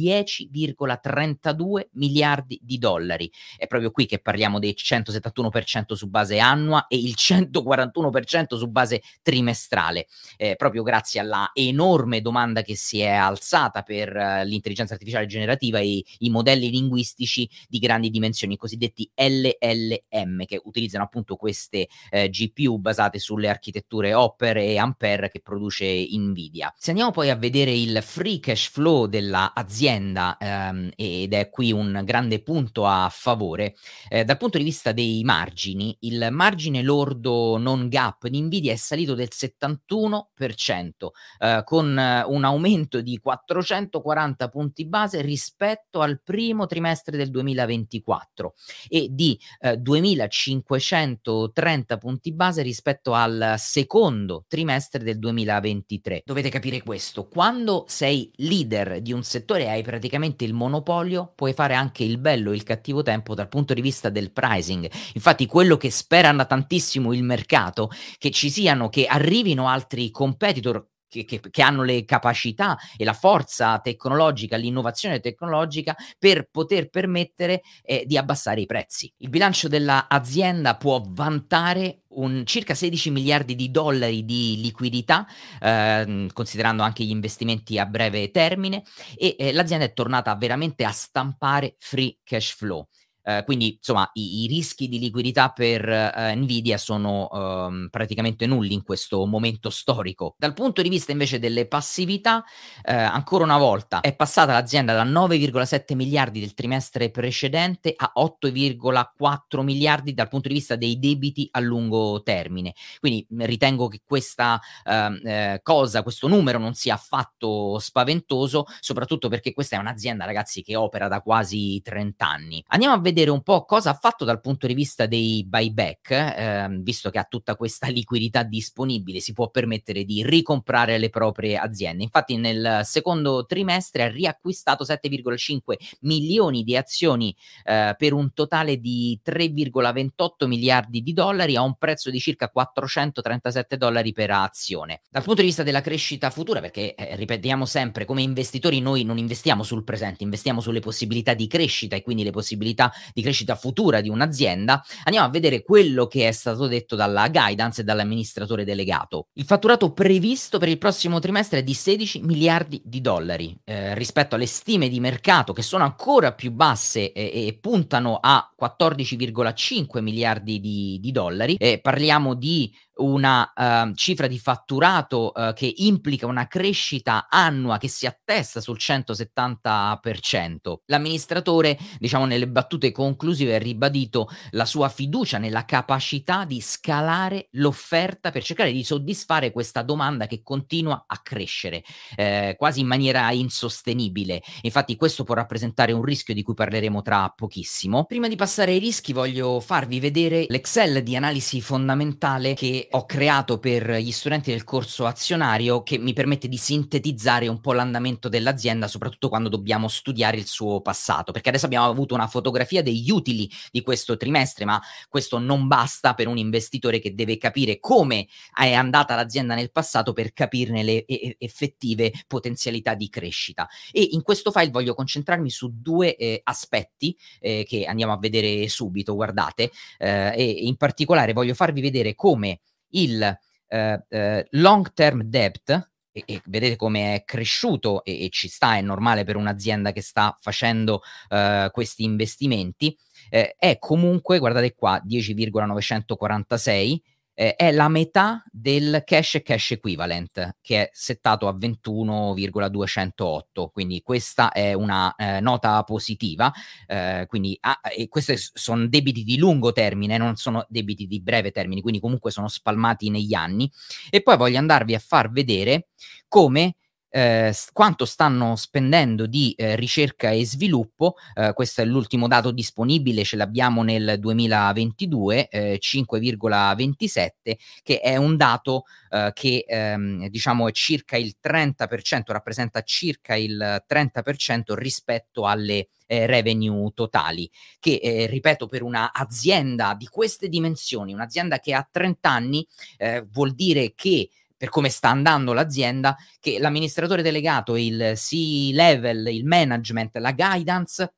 10,32 0.68 1.90
miliardi 1.94 2.60
di 2.62 2.78
dollari. 2.78 3.32
È 3.58 3.68
proprio 3.68 3.92
qui 3.92 4.06
che 4.06 4.20
parliamo 4.20 4.60
del 4.60 4.76
171% 4.76 5.94
su 5.94 6.08
base 6.10 6.40
annua 6.40 6.88
e 6.88 6.98
il 6.98 7.16
141% 7.18 8.58
su 8.58 8.70
base 8.70 9.02
trimestrale, 9.22 10.08
eh, 10.38 10.56
proprio 10.56 10.84
grazie 10.84 11.20
alla 11.20 11.52
enorme 11.54 12.22
domanda 12.22 12.62
che 12.62 12.76
si 12.76 13.00
è 13.00 13.10
alzata 13.10 13.82
per 13.82 14.16
uh, 14.16 14.46
l'intelligenza 14.46 14.94
artificiale 14.94 15.26
generativa 15.26 15.80
e 15.80 16.04
i 16.20 16.30
modelli 16.30 16.70
linguistici 16.70 17.50
di 17.68 17.80
grandi 17.80 18.10
dimensioni, 18.10 18.54
i 18.54 18.58
cosiddetti 18.58 19.10
LLM, 19.16 20.46
che 20.46 20.60
utilizzano 20.64 21.04
appunto 21.04 21.36
queste 21.36 21.88
eh, 22.10 22.30
GPU 22.30 22.78
basate 22.78 23.20
sulle 23.20 23.50
architetture 23.50 24.14
Hopper 24.14 24.58
e 24.58 24.78
Ampere 24.78 25.30
che 25.30 25.42
produce 25.42 26.08
Nvidia. 26.12 26.74
Se 26.78 26.92
andiamo 26.92 27.12
poi 27.12 27.30
a 27.30 27.36
vedere 27.36 27.72
il 27.72 28.02
free 28.02 28.40
cash 28.40 28.70
flow 28.70 29.06
dell'azienda, 29.08 30.38
ehm, 30.50 30.90
ed 30.96 31.34
è 31.34 31.50
qui 31.50 31.72
un 31.72 32.02
grande 32.04 32.42
punto 32.42 32.86
a 32.86 33.10
favore, 33.12 33.76
eh, 34.10 34.26
dal 34.26 34.38
punto 34.38 34.58
di 34.58 34.64
vista 34.64 34.92
dei 34.92 35.24
margini, 35.24 35.96
il 36.02 36.30
margine 36.32 36.82
lordo 36.82 37.58
non 37.58 37.88
gap 37.88 38.28
di 38.28 38.42
Nvidia 38.42 38.74
è 38.74 38.76
salito 38.76 39.14
del 39.14 39.30
71%, 39.32 41.12
eh, 41.40 41.62
con 41.64 41.88
un 41.88 42.44
aumento 42.44 43.02
di 43.02 43.20
440 43.20 44.50
punti 44.50 44.86
base 44.86 45.22
rispetto 45.22 46.02
al 46.02 46.22
primo 46.22 46.66
trimestre 46.66 47.18
del 47.18 47.30
2024 47.30 48.54
e 48.88 49.08
di 49.12 49.40
eh, 49.60 49.78
2530 49.78 51.98
punti 51.98 52.34
base 52.34 52.62
rispetto 52.62 53.14
al 53.14 53.56
secondo 53.58 54.46
trimestre 54.48 55.04
del 55.04 55.20
2023. 55.20 56.24
Dovete 56.26 56.50
capire 56.50 56.82
questo, 56.82 57.28
quando 57.28 57.86
sei 57.88 58.32
leader 58.38 59.02
di 59.02 59.14
un 59.14 59.24
settore 59.24 59.70
hai 59.70 59.84
praticamente 59.84 60.39
il 60.44 60.54
monopolio, 60.54 61.32
puoi 61.36 61.54
fare 61.54 61.74
anche 61.74 62.04
il 62.04 62.18
bello 62.18 62.52
e 62.52 62.56
il 62.56 62.64
cattivo 62.64 63.02
tempo 63.02 63.34
dal 63.36 63.50
punto 63.50 63.74
di 63.74 63.82
vista 63.82 64.10
del 64.10 64.32
pricing. 64.32 64.90
Infatti 65.14 65.46
quello 65.46 65.78
che 65.78 65.92
spera 65.92 66.34
tantissimo 66.46 67.14
il 67.14 67.24
mercato, 67.24 67.90
che 68.18 68.32
ci 68.32 68.50
siano, 68.50 68.90
che 68.90 69.06
arrivino 69.06 69.68
altri 69.68 70.12
competitor 70.12 70.88
che, 71.10 71.26
che, 71.26 71.42
che, 71.50 71.62
hanno 71.62 71.84
le 71.84 72.06
capacità 72.06 72.78
e 72.96 73.04
la 73.04 73.14
forza 73.14 73.80
tecnologica, 73.80 74.56
l'innovazione 74.56 75.20
tecnologica 75.20 75.96
per 76.18 76.48
poter 76.50 76.90
permettere 76.90 77.62
eh, 77.82 78.04
di 78.06 78.18
abbassare 78.18 78.62
i 78.62 78.66
prezzi. 78.66 79.12
Il 79.18 79.30
bilancio 79.30 79.68
dell'azienda 79.68 80.78
può 80.78 81.04
vantare 81.06 82.04
un 82.10 82.46
circa 82.46 82.74
16 82.74 83.12
miliardi 83.12 83.56
di 83.56 83.72
dollari 83.72 84.26
di 84.26 84.60
liquidità, 84.62 85.28
eh, 85.60 86.28
considerando 86.32 86.84
anche 86.84 87.04
gli 87.04 87.12
investimenti 87.12 87.78
a 87.78 87.86
breve 87.86 88.32
termine, 88.32 88.84
e 89.16 89.36
eh, 89.38 89.52
l'azienda 89.52 89.86
è 89.86 89.94
tornata 89.94 90.36
veramente 90.36 90.86
a 90.86 90.92
stampare 90.92 91.76
free 91.78 92.18
cash 92.24 92.56
flow. 92.56 92.88
Eh, 93.30 93.44
quindi 93.44 93.76
insomma 93.76 94.10
i, 94.14 94.44
i, 94.44 94.48
rischi 94.48 94.88
di 94.88 94.98
liquidità 94.98 95.50
per 95.50 95.88
uh, 95.88 96.36
Nvidia 96.36 96.80
sono 96.80 97.28
um, 97.32 97.88
praticamente 97.92 98.48
nulli 98.48 98.74
in 98.74 98.82
questo 98.82 99.24
momento 99.28 99.70
storico. 99.70 100.34
Dal 100.36 100.54
punto 100.54 100.82
di 100.82 100.90
vista 100.90 101.12
invece 101.12 101.38
delle 101.38 101.68
passività, 101.68 102.38
uh, 102.38 102.92
ancora 102.92 103.44
una 103.44 103.60
volta 103.60 104.00
è 104.00 104.16
passata 104.16 104.54
l'azienda 104.54 104.96
da 104.96 105.04
9,7 105.06 105.96
miliardi 105.96 106.40
del 106.40 106.56
trimestre 106.56 107.12
precedente 107.12 107.94
a 107.96 108.12
8,4 108.18 109.62
miliardi 109.62 110.16
dal 110.16 110.28
punto 110.28 110.48
di 110.48 110.56
vista 110.56 110.76
dei 110.76 110.98
debiti 110.98 111.48
a 111.52 111.60
lungo 111.60 112.24
termine. 112.24 112.74
Quindi 113.00 113.28
ritengo 113.42 113.90
che 113.90 114.02
questa 114.04 114.60
uh, 114.86 115.60
cosa, 115.62 116.02
questo 116.02 116.28
numero 116.28 116.58
non 116.58 116.74
sia 116.74 116.96
affatto 116.96 117.78
spaventoso, 117.78 118.66
soprattutto 118.80 119.30
perché 119.30 119.54
questa 119.54 119.76
è 119.76 119.80
un'azienda, 119.80 120.26
ragazzi, 120.26 120.64
che 120.64 120.76
opera 120.76 121.08
da 121.08 121.22
quasi 121.22 121.80
30 121.84 122.28
anni. 122.28 122.64
Andiamo 122.70 122.96
a 122.96 123.00
vedere 123.00 123.18
vedere 123.20 123.32
un 123.32 123.42
po' 123.42 123.66
cosa 123.66 123.92
ha 123.92 123.94
fatto 123.94 124.24
dal 124.24 124.40
punto 124.40 124.68
di 124.68 124.74
vista 124.74 125.06
dei 125.06 125.46
buyback, 125.46 126.12
eh, 126.12 126.68
visto 126.82 127.10
che 127.10 127.20
ha 127.20 127.26
tutta 127.26 127.56
questa 127.56 127.88
liquidità 127.90 128.44
disponibile, 128.44 129.20
si 129.20 129.34
può 129.34 129.50
permettere 129.50 130.04
di 130.04 130.24
ricomprare 130.26 130.98
le 130.98 131.10
proprie 131.10 131.58
aziende. 131.58 132.04
Infatti 132.04 132.38
nel 132.38 132.82
secondo 132.84 133.46
trimestre 133.46 134.04
ha 134.04 134.08
riacquistato 134.08 134.84
7,5 134.84 135.76
milioni 136.02 136.64
di 136.64 136.78
azioni 136.78 137.36
eh, 137.64 137.96
per 137.98 138.14
un 138.14 138.34
totale 138.34 138.78
di 138.78 139.20
3,28 139.24 140.48
miliardi 140.48 141.02
di 141.02 141.14
dollari 141.14 141.56
a 141.56 141.62
un 141.62 141.76
prezzo 141.76 142.10
di 142.10 142.20
circa 142.20 142.50
437 142.50 143.78
dollari 143.78 144.14
per 144.14 144.32
azione. 144.32 145.02
Dal 145.10 145.24
punto 145.24 145.42
di 145.42 145.48
vista 145.48 145.64
della 145.64 145.82
crescita 145.82 146.30
futura, 146.30 146.62
perché 146.62 146.96
eh, 146.96 147.16
ripetiamo 147.16 147.66
sempre, 147.66 148.06
come 148.06 148.22
investitori 148.22 148.80
noi 148.80 149.04
non 149.04 149.18
investiamo 149.18 149.64
sul 149.64 149.84
presente, 149.84 150.24
investiamo 150.24 150.62
sulle 150.62 150.80
possibilità 150.80 151.34
di 151.34 151.48
crescita 151.48 151.96
e 151.96 152.02
quindi 152.02 152.24
le 152.24 152.32
possibilità 152.32 152.92
di 153.14 153.22
crescita 153.22 153.56
futura 153.56 154.02
di 154.02 154.10
un'azienda, 154.10 154.84
andiamo 155.04 155.28
a 155.28 155.32
vedere 155.32 155.64
quello 155.64 156.08
che 156.08 156.28
è 156.28 156.32
stato 156.32 156.68
detto 156.68 156.96
dalla 156.96 157.28
guidance 157.30 157.82
e 157.82 157.84
dall'amministratore 157.84 158.64
delegato. 158.64 159.28
Il 159.34 159.46
fatturato 159.46 159.92
previsto 159.92 160.58
per 160.58 160.70
il 160.70 160.78
prossimo 160.78 161.20
trimestre 161.20 161.60
è 161.60 161.64
di 161.64 161.74
16 161.74 162.22
miliardi 162.22 162.82
di 162.84 163.02
dollari 163.02 163.58
eh, 163.64 163.96
rispetto 163.96 164.36
alle 164.36 164.46
stime 164.46 164.90
di 164.90 165.00
mercato 165.00 165.54
che 165.54 165.62
sono 165.62 165.84
ancora 165.84 166.34
più 166.34 166.52
basse 166.52 167.12
e, 167.12 167.48
e 167.48 167.58
puntano 167.60 168.20
a 168.22 168.54
14,5 168.60 170.02
miliardi 170.02 170.60
di, 170.60 170.98
di 171.02 171.12
dollari. 171.12 171.56
Eh, 171.56 171.80
parliamo 171.80 172.34
di 172.34 172.74
una 173.00 173.52
uh, 173.56 173.94
cifra 173.94 174.28
di 174.28 174.40
fatturato 174.40 175.32
uh, 175.34 175.54
che 175.54 175.72
implica 175.78 176.26
una 176.28 176.48
crescita 176.48 177.28
annua 177.30 177.78
che 177.78 177.88
si 177.88 178.06
attesta 178.06 178.62
sul 178.62 178.78
170%. 178.80 180.76
L'amministratore, 180.86 181.78
diciamo 182.00 182.26
nelle 182.26 182.48
battute 182.48 182.92
conclusive, 182.92 183.56
ha 183.56 183.60
ribadito 183.60 184.30
la 184.52 184.66
sua 184.66 184.90
fiducia 184.90 185.38
nella 185.38 185.66
capacità 185.66 186.46
di 186.46 186.62
scalare 186.62 187.48
l'offerta 187.52 188.32
per 188.32 188.44
cercare 188.44 188.72
di 188.72 188.84
soddisfare 188.84 189.52
questa 189.52 189.82
domanda 189.82 190.28
che 190.28 190.42
continua 190.44 191.06
a 191.08 191.20
crescere, 191.22 191.84
eh, 192.16 192.56
quasi 192.58 192.82
in 192.82 192.88
maniera 192.88 193.32
insostenibile. 193.32 194.42
Infatti 194.62 194.96
questo 194.96 195.24
può 195.24 195.36
rappresentare 195.36 195.92
un 195.92 196.04
rischio 196.04 196.34
di 196.34 196.44
cui 196.44 196.54
parleremo 196.54 197.02
tra 197.02 197.32
pochissimo. 197.36 198.06
Prima 198.06 198.28
di 198.28 198.36
passare 198.36 198.72
ai 198.72 198.80
rischi 198.80 199.14
voglio 199.14 199.60
farvi 199.60 200.00
vedere 200.00 200.46
l'Excel 200.48 201.04
di 201.04 201.16
analisi 201.16 201.62
fondamentale 201.62 202.54
che 202.54 202.88
ho 202.92 203.06
creato 203.06 203.60
per 203.60 203.98
gli 203.98 204.12
studenti 204.12 204.50
del 204.50 204.64
corso 204.64 205.06
azionario 205.06 205.84
che 205.84 206.00
mi 206.00 206.14
permette 206.14 206.48
di 206.48 206.58
sintetizzare 206.58 207.48
un 207.48 207.62
po' 207.62 207.74
l'andamento 207.74 208.30
dell'azienda, 208.30 208.88
soprattutto 208.88 209.30
quando 209.30 209.48
dobbiamo 209.50 209.88
studiare 209.88 210.38
il 210.38 210.48
suo 210.48 210.82
passato, 210.82 211.32
perché 211.32 211.50
adesso 211.50 211.66
abbiamo 211.66 211.86
avuto 211.86 212.16
una 212.16 212.28
fotografia 212.28 212.82
degli 212.82 213.12
utili 213.12 213.50
di 213.72 213.82
questo 213.84 214.18
trimestre, 214.18 214.66
ma 214.66 214.82
questo 215.08 215.38
non 215.38 215.68
basta 215.68 216.16
per 216.16 216.28
un 216.28 216.38
investitore 216.38 217.00
che 217.00 217.14
deve 217.14 217.38
capire 217.38 217.80
come 217.80 218.28
è 218.56 218.74
andata 218.74 219.16
l'azienda 219.16 219.54
nel 219.54 219.72
passato 219.72 220.14
per 220.14 220.34
capirne 220.34 220.82
le 220.82 221.06
effettive 221.38 222.12
potenzialità 222.26 222.96
di 222.96 223.10
crescita. 223.10 223.68
E 223.92 224.02
in 224.12 224.24
questo 224.24 224.52
file 224.52 224.72
voglio 224.72 224.96
concentrarmi 224.96 225.52
su 225.52 225.70
due 225.76 226.16
eh, 226.16 226.42
aspetti 226.44 227.16
eh, 227.40 227.66
che 227.68 227.86
andiamo 227.86 228.14
a 228.14 228.18
vedere 228.18 228.68
subito, 228.68 229.14
guardate, 229.14 229.72
eh, 230.00 230.34
e 230.36 230.44
in 230.44 230.76
particolare 230.76 231.34
voglio 231.34 231.54
farvi 231.54 231.82
vedere 231.82 232.16
come 232.16 232.62
il 232.92 233.38
eh, 233.68 234.06
eh, 234.10 234.48
long 234.52 234.94
term 234.94 235.24
debt, 235.24 235.90
e, 236.12 236.24
e, 236.26 236.42
vedete 236.46 236.76
come 236.76 237.16
è 237.16 237.24
cresciuto 237.24 238.04
e, 238.04 238.26
e, 238.26 238.30
ci 238.30 238.48
sta, 238.48 238.76
è 238.76 238.82
normale 238.82 239.24
per 239.24 239.36
un'azienda 239.36 239.92
che 239.92 240.02
sta 240.02 240.36
facendo 240.40 241.02
uh, 241.30 241.70
questi 241.72 242.04
investimenti, 242.04 242.98
eh, 243.30 243.56
è 243.58 243.78
comunque, 243.78 244.40
guardate 244.40 244.74
qua, 244.74 245.00
10,946 245.04 247.04
eh, 247.40 247.56
è 247.56 247.72
la 247.72 247.88
metà 247.88 248.44
del 248.52 249.02
cash 249.06 249.40
cash 249.42 249.72
equivalent 249.72 250.58
che 250.60 250.82
è 250.82 250.90
settato 250.92 251.48
a 251.48 251.56
21,208 251.58 253.70
quindi 253.70 254.02
questa 254.02 254.52
è 254.52 254.74
una 254.74 255.16
eh, 255.16 255.40
nota 255.40 255.82
positiva. 255.84 256.52
Eh, 256.86 257.24
quindi 257.30 257.58
ah, 257.62 257.80
questi 258.10 258.36
sono 258.36 258.88
debiti 258.88 259.24
di 259.24 259.38
lungo 259.38 259.72
termine 259.72 260.18
non 260.18 260.36
sono 260.36 260.66
debiti 260.68 261.08
di 261.08 261.22
breve 261.22 261.52
termine 261.52 261.80
quindi 261.80 262.02
comunque 262.02 262.30
sono 262.30 262.50
spalmati 262.50 263.10
negli 263.10 263.34
anni. 263.34 263.72
E 264.10 264.22
poi 264.22 264.36
voglio 264.36 264.58
andarvi 264.58 264.94
a 264.94 265.00
far 265.00 265.32
vedere 265.32 265.88
come 266.28 266.76
eh, 267.10 267.54
quanto 267.74 268.06
stanno 268.06 268.56
spendendo 268.56 269.26
di 269.26 269.54
eh, 269.58 269.76
ricerca 269.76 270.30
e 270.32 270.46
sviluppo, 270.46 271.16
eh, 271.34 271.54
questo 271.54 271.82
è 271.82 271.86
l'ultimo 271.86 272.28
dato 272.28 272.52
disponibile, 272.52 273.24
ce 273.24 273.36
l'abbiamo 273.36 273.84
nel 273.84 274.18
2022, 274.20 275.50
5,27, 275.80 277.30
eh, 277.44 277.58
che 277.84 278.00
è 278.00 278.16
un 278.16 278.38
dato 278.38 278.84
eh, 279.10 279.32
che 279.34 279.66
ehm, 279.68 280.28
diciamo 280.28 280.68
è 280.68 280.72
circa 280.72 281.18
il 281.18 281.36
30%, 281.42 282.22
rappresenta 282.28 282.82
circa 282.82 283.36
il 283.36 283.84
30% 283.88 284.74
rispetto 284.76 285.46
alle 285.46 285.88
eh, 286.10 286.26
revenue 286.26 286.92
totali, 286.94 287.50
che 287.80 288.00
eh, 288.02 288.26
ripeto 288.26 288.66
per 288.68 288.82
un'azienda 288.82 289.94
di 289.94 290.08
queste 290.08 290.50
dimensioni, 290.50 291.14
un'azienda 291.14 291.60
che 291.60 291.74
ha 291.74 291.88
30 291.90 292.30
anni, 292.30 292.68
eh, 292.98 293.22
vuol 293.30 293.54
dire 293.54 293.94
che 293.96 294.30
per 294.60 294.68
come 294.68 294.90
sta 294.90 295.08
andando 295.08 295.54
l'azienda, 295.54 296.18
che 296.38 296.60
l'amministratore 296.60 297.22
delegato, 297.22 297.78
il 297.78 298.12
C-level, 298.16 299.28
il 299.28 299.46
management, 299.46 300.18
la 300.18 300.34
guidance 300.34 301.14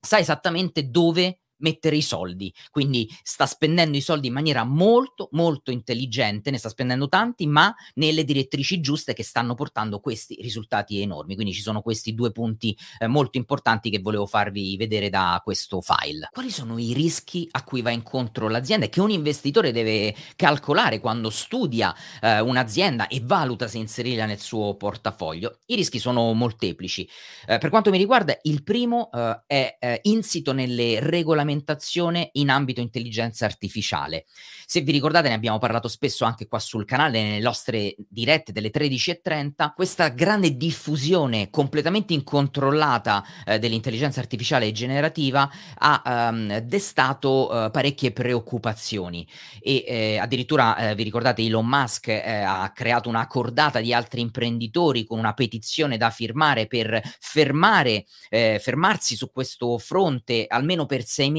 sa 0.00 0.20
esattamente 0.20 0.88
dove 0.88 1.40
mettere 1.58 1.96
i 1.96 2.02
soldi, 2.02 2.52
quindi 2.70 3.08
sta 3.22 3.46
spendendo 3.46 3.96
i 3.96 4.00
soldi 4.00 4.26
in 4.26 4.32
maniera 4.32 4.64
molto 4.64 5.28
molto 5.32 5.70
intelligente, 5.70 6.50
ne 6.50 6.58
sta 6.58 6.68
spendendo 6.68 7.08
tanti, 7.08 7.46
ma 7.46 7.74
nelle 7.94 8.24
direttrici 8.24 8.80
giuste 8.80 9.14
che 9.14 9.22
stanno 9.22 9.54
portando 9.54 10.00
questi 10.00 10.36
risultati 10.40 11.00
enormi. 11.00 11.34
Quindi 11.34 11.52
ci 11.52 11.62
sono 11.62 11.82
questi 11.82 12.14
due 12.14 12.32
punti 12.32 12.76
eh, 12.98 13.06
molto 13.06 13.38
importanti 13.38 13.90
che 13.90 14.00
volevo 14.00 14.26
farvi 14.26 14.76
vedere 14.76 15.08
da 15.08 15.40
questo 15.42 15.80
file. 15.80 16.28
Quali 16.32 16.50
sono 16.50 16.78
i 16.78 16.92
rischi 16.92 17.48
a 17.50 17.62
cui 17.64 17.82
va 17.82 17.90
incontro 17.90 18.48
l'azienda 18.48 18.86
e 18.86 18.88
che 18.88 19.00
un 19.00 19.10
investitore 19.10 19.72
deve 19.72 20.14
calcolare 20.36 21.00
quando 21.00 21.30
studia 21.30 21.94
eh, 22.20 22.40
un'azienda 22.40 23.08
e 23.08 23.20
valuta 23.22 23.68
se 23.68 23.78
inserirla 23.78 24.26
nel 24.26 24.40
suo 24.40 24.76
portafoglio? 24.76 25.58
I 25.66 25.74
rischi 25.76 25.98
sono 25.98 26.32
molteplici. 26.32 27.08
Eh, 27.46 27.58
per 27.58 27.70
quanto 27.70 27.90
mi 27.90 27.98
riguarda, 27.98 28.38
il 28.42 28.62
primo 28.62 29.10
eh, 29.12 29.42
è 29.46 29.76
eh, 29.78 30.00
insito 30.04 30.52
nelle 30.52 31.00
regolamentazioni 31.00 31.44
regolamentazione 31.46 32.30
in 32.32 32.50
ambito 32.50 32.80
intelligenza 32.80 33.44
artificiale. 33.44 34.26
Se 34.66 34.80
vi 34.80 34.90
ricordate, 34.90 35.28
ne 35.28 35.34
abbiamo 35.34 35.58
parlato 35.58 35.88
spesso 35.88 36.24
anche 36.24 36.48
qua 36.48 36.58
sul 36.58 36.84
canale, 36.84 37.22
nelle 37.22 37.40
nostre 37.40 37.94
dirette 38.08 38.52
delle 38.52 38.70
13.30, 38.70 39.72
questa 39.74 40.08
grande 40.08 40.56
diffusione 40.56 41.48
completamente 41.50 42.12
incontrollata 42.12 43.24
eh, 43.44 43.58
dell'intelligenza 43.58 44.20
artificiale 44.20 44.72
generativa 44.72 45.48
ha 45.78 46.30
um, 46.30 46.58
destato 46.58 47.48
uh, 47.50 47.70
parecchie 47.70 48.12
preoccupazioni 48.12 49.26
e 49.60 49.84
eh, 49.86 50.18
addirittura 50.18 50.90
eh, 50.90 50.94
vi 50.94 51.04
ricordate 51.04 51.42
Elon 51.42 51.66
Musk 51.66 52.08
eh, 52.08 52.22
ha 52.22 52.70
creato 52.74 53.08
una 53.08 53.26
cordata 53.26 53.80
di 53.80 53.92
altri 53.92 54.20
imprenditori 54.20 55.04
con 55.04 55.18
una 55.18 55.34
petizione 55.34 55.96
da 55.96 56.10
firmare 56.10 56.66
per 56.66 57.00
fermare, 57.20 58.06
eh, 58.30 58.58
fermarsi 58.60 59.14
su 59.14 59.30
questo 59.30 59.78
fronte 59.78 60.46
almeno 60.48 60.86
per 60.86 61.04
sei 61.04 61.30
mesi, 61.30 61.35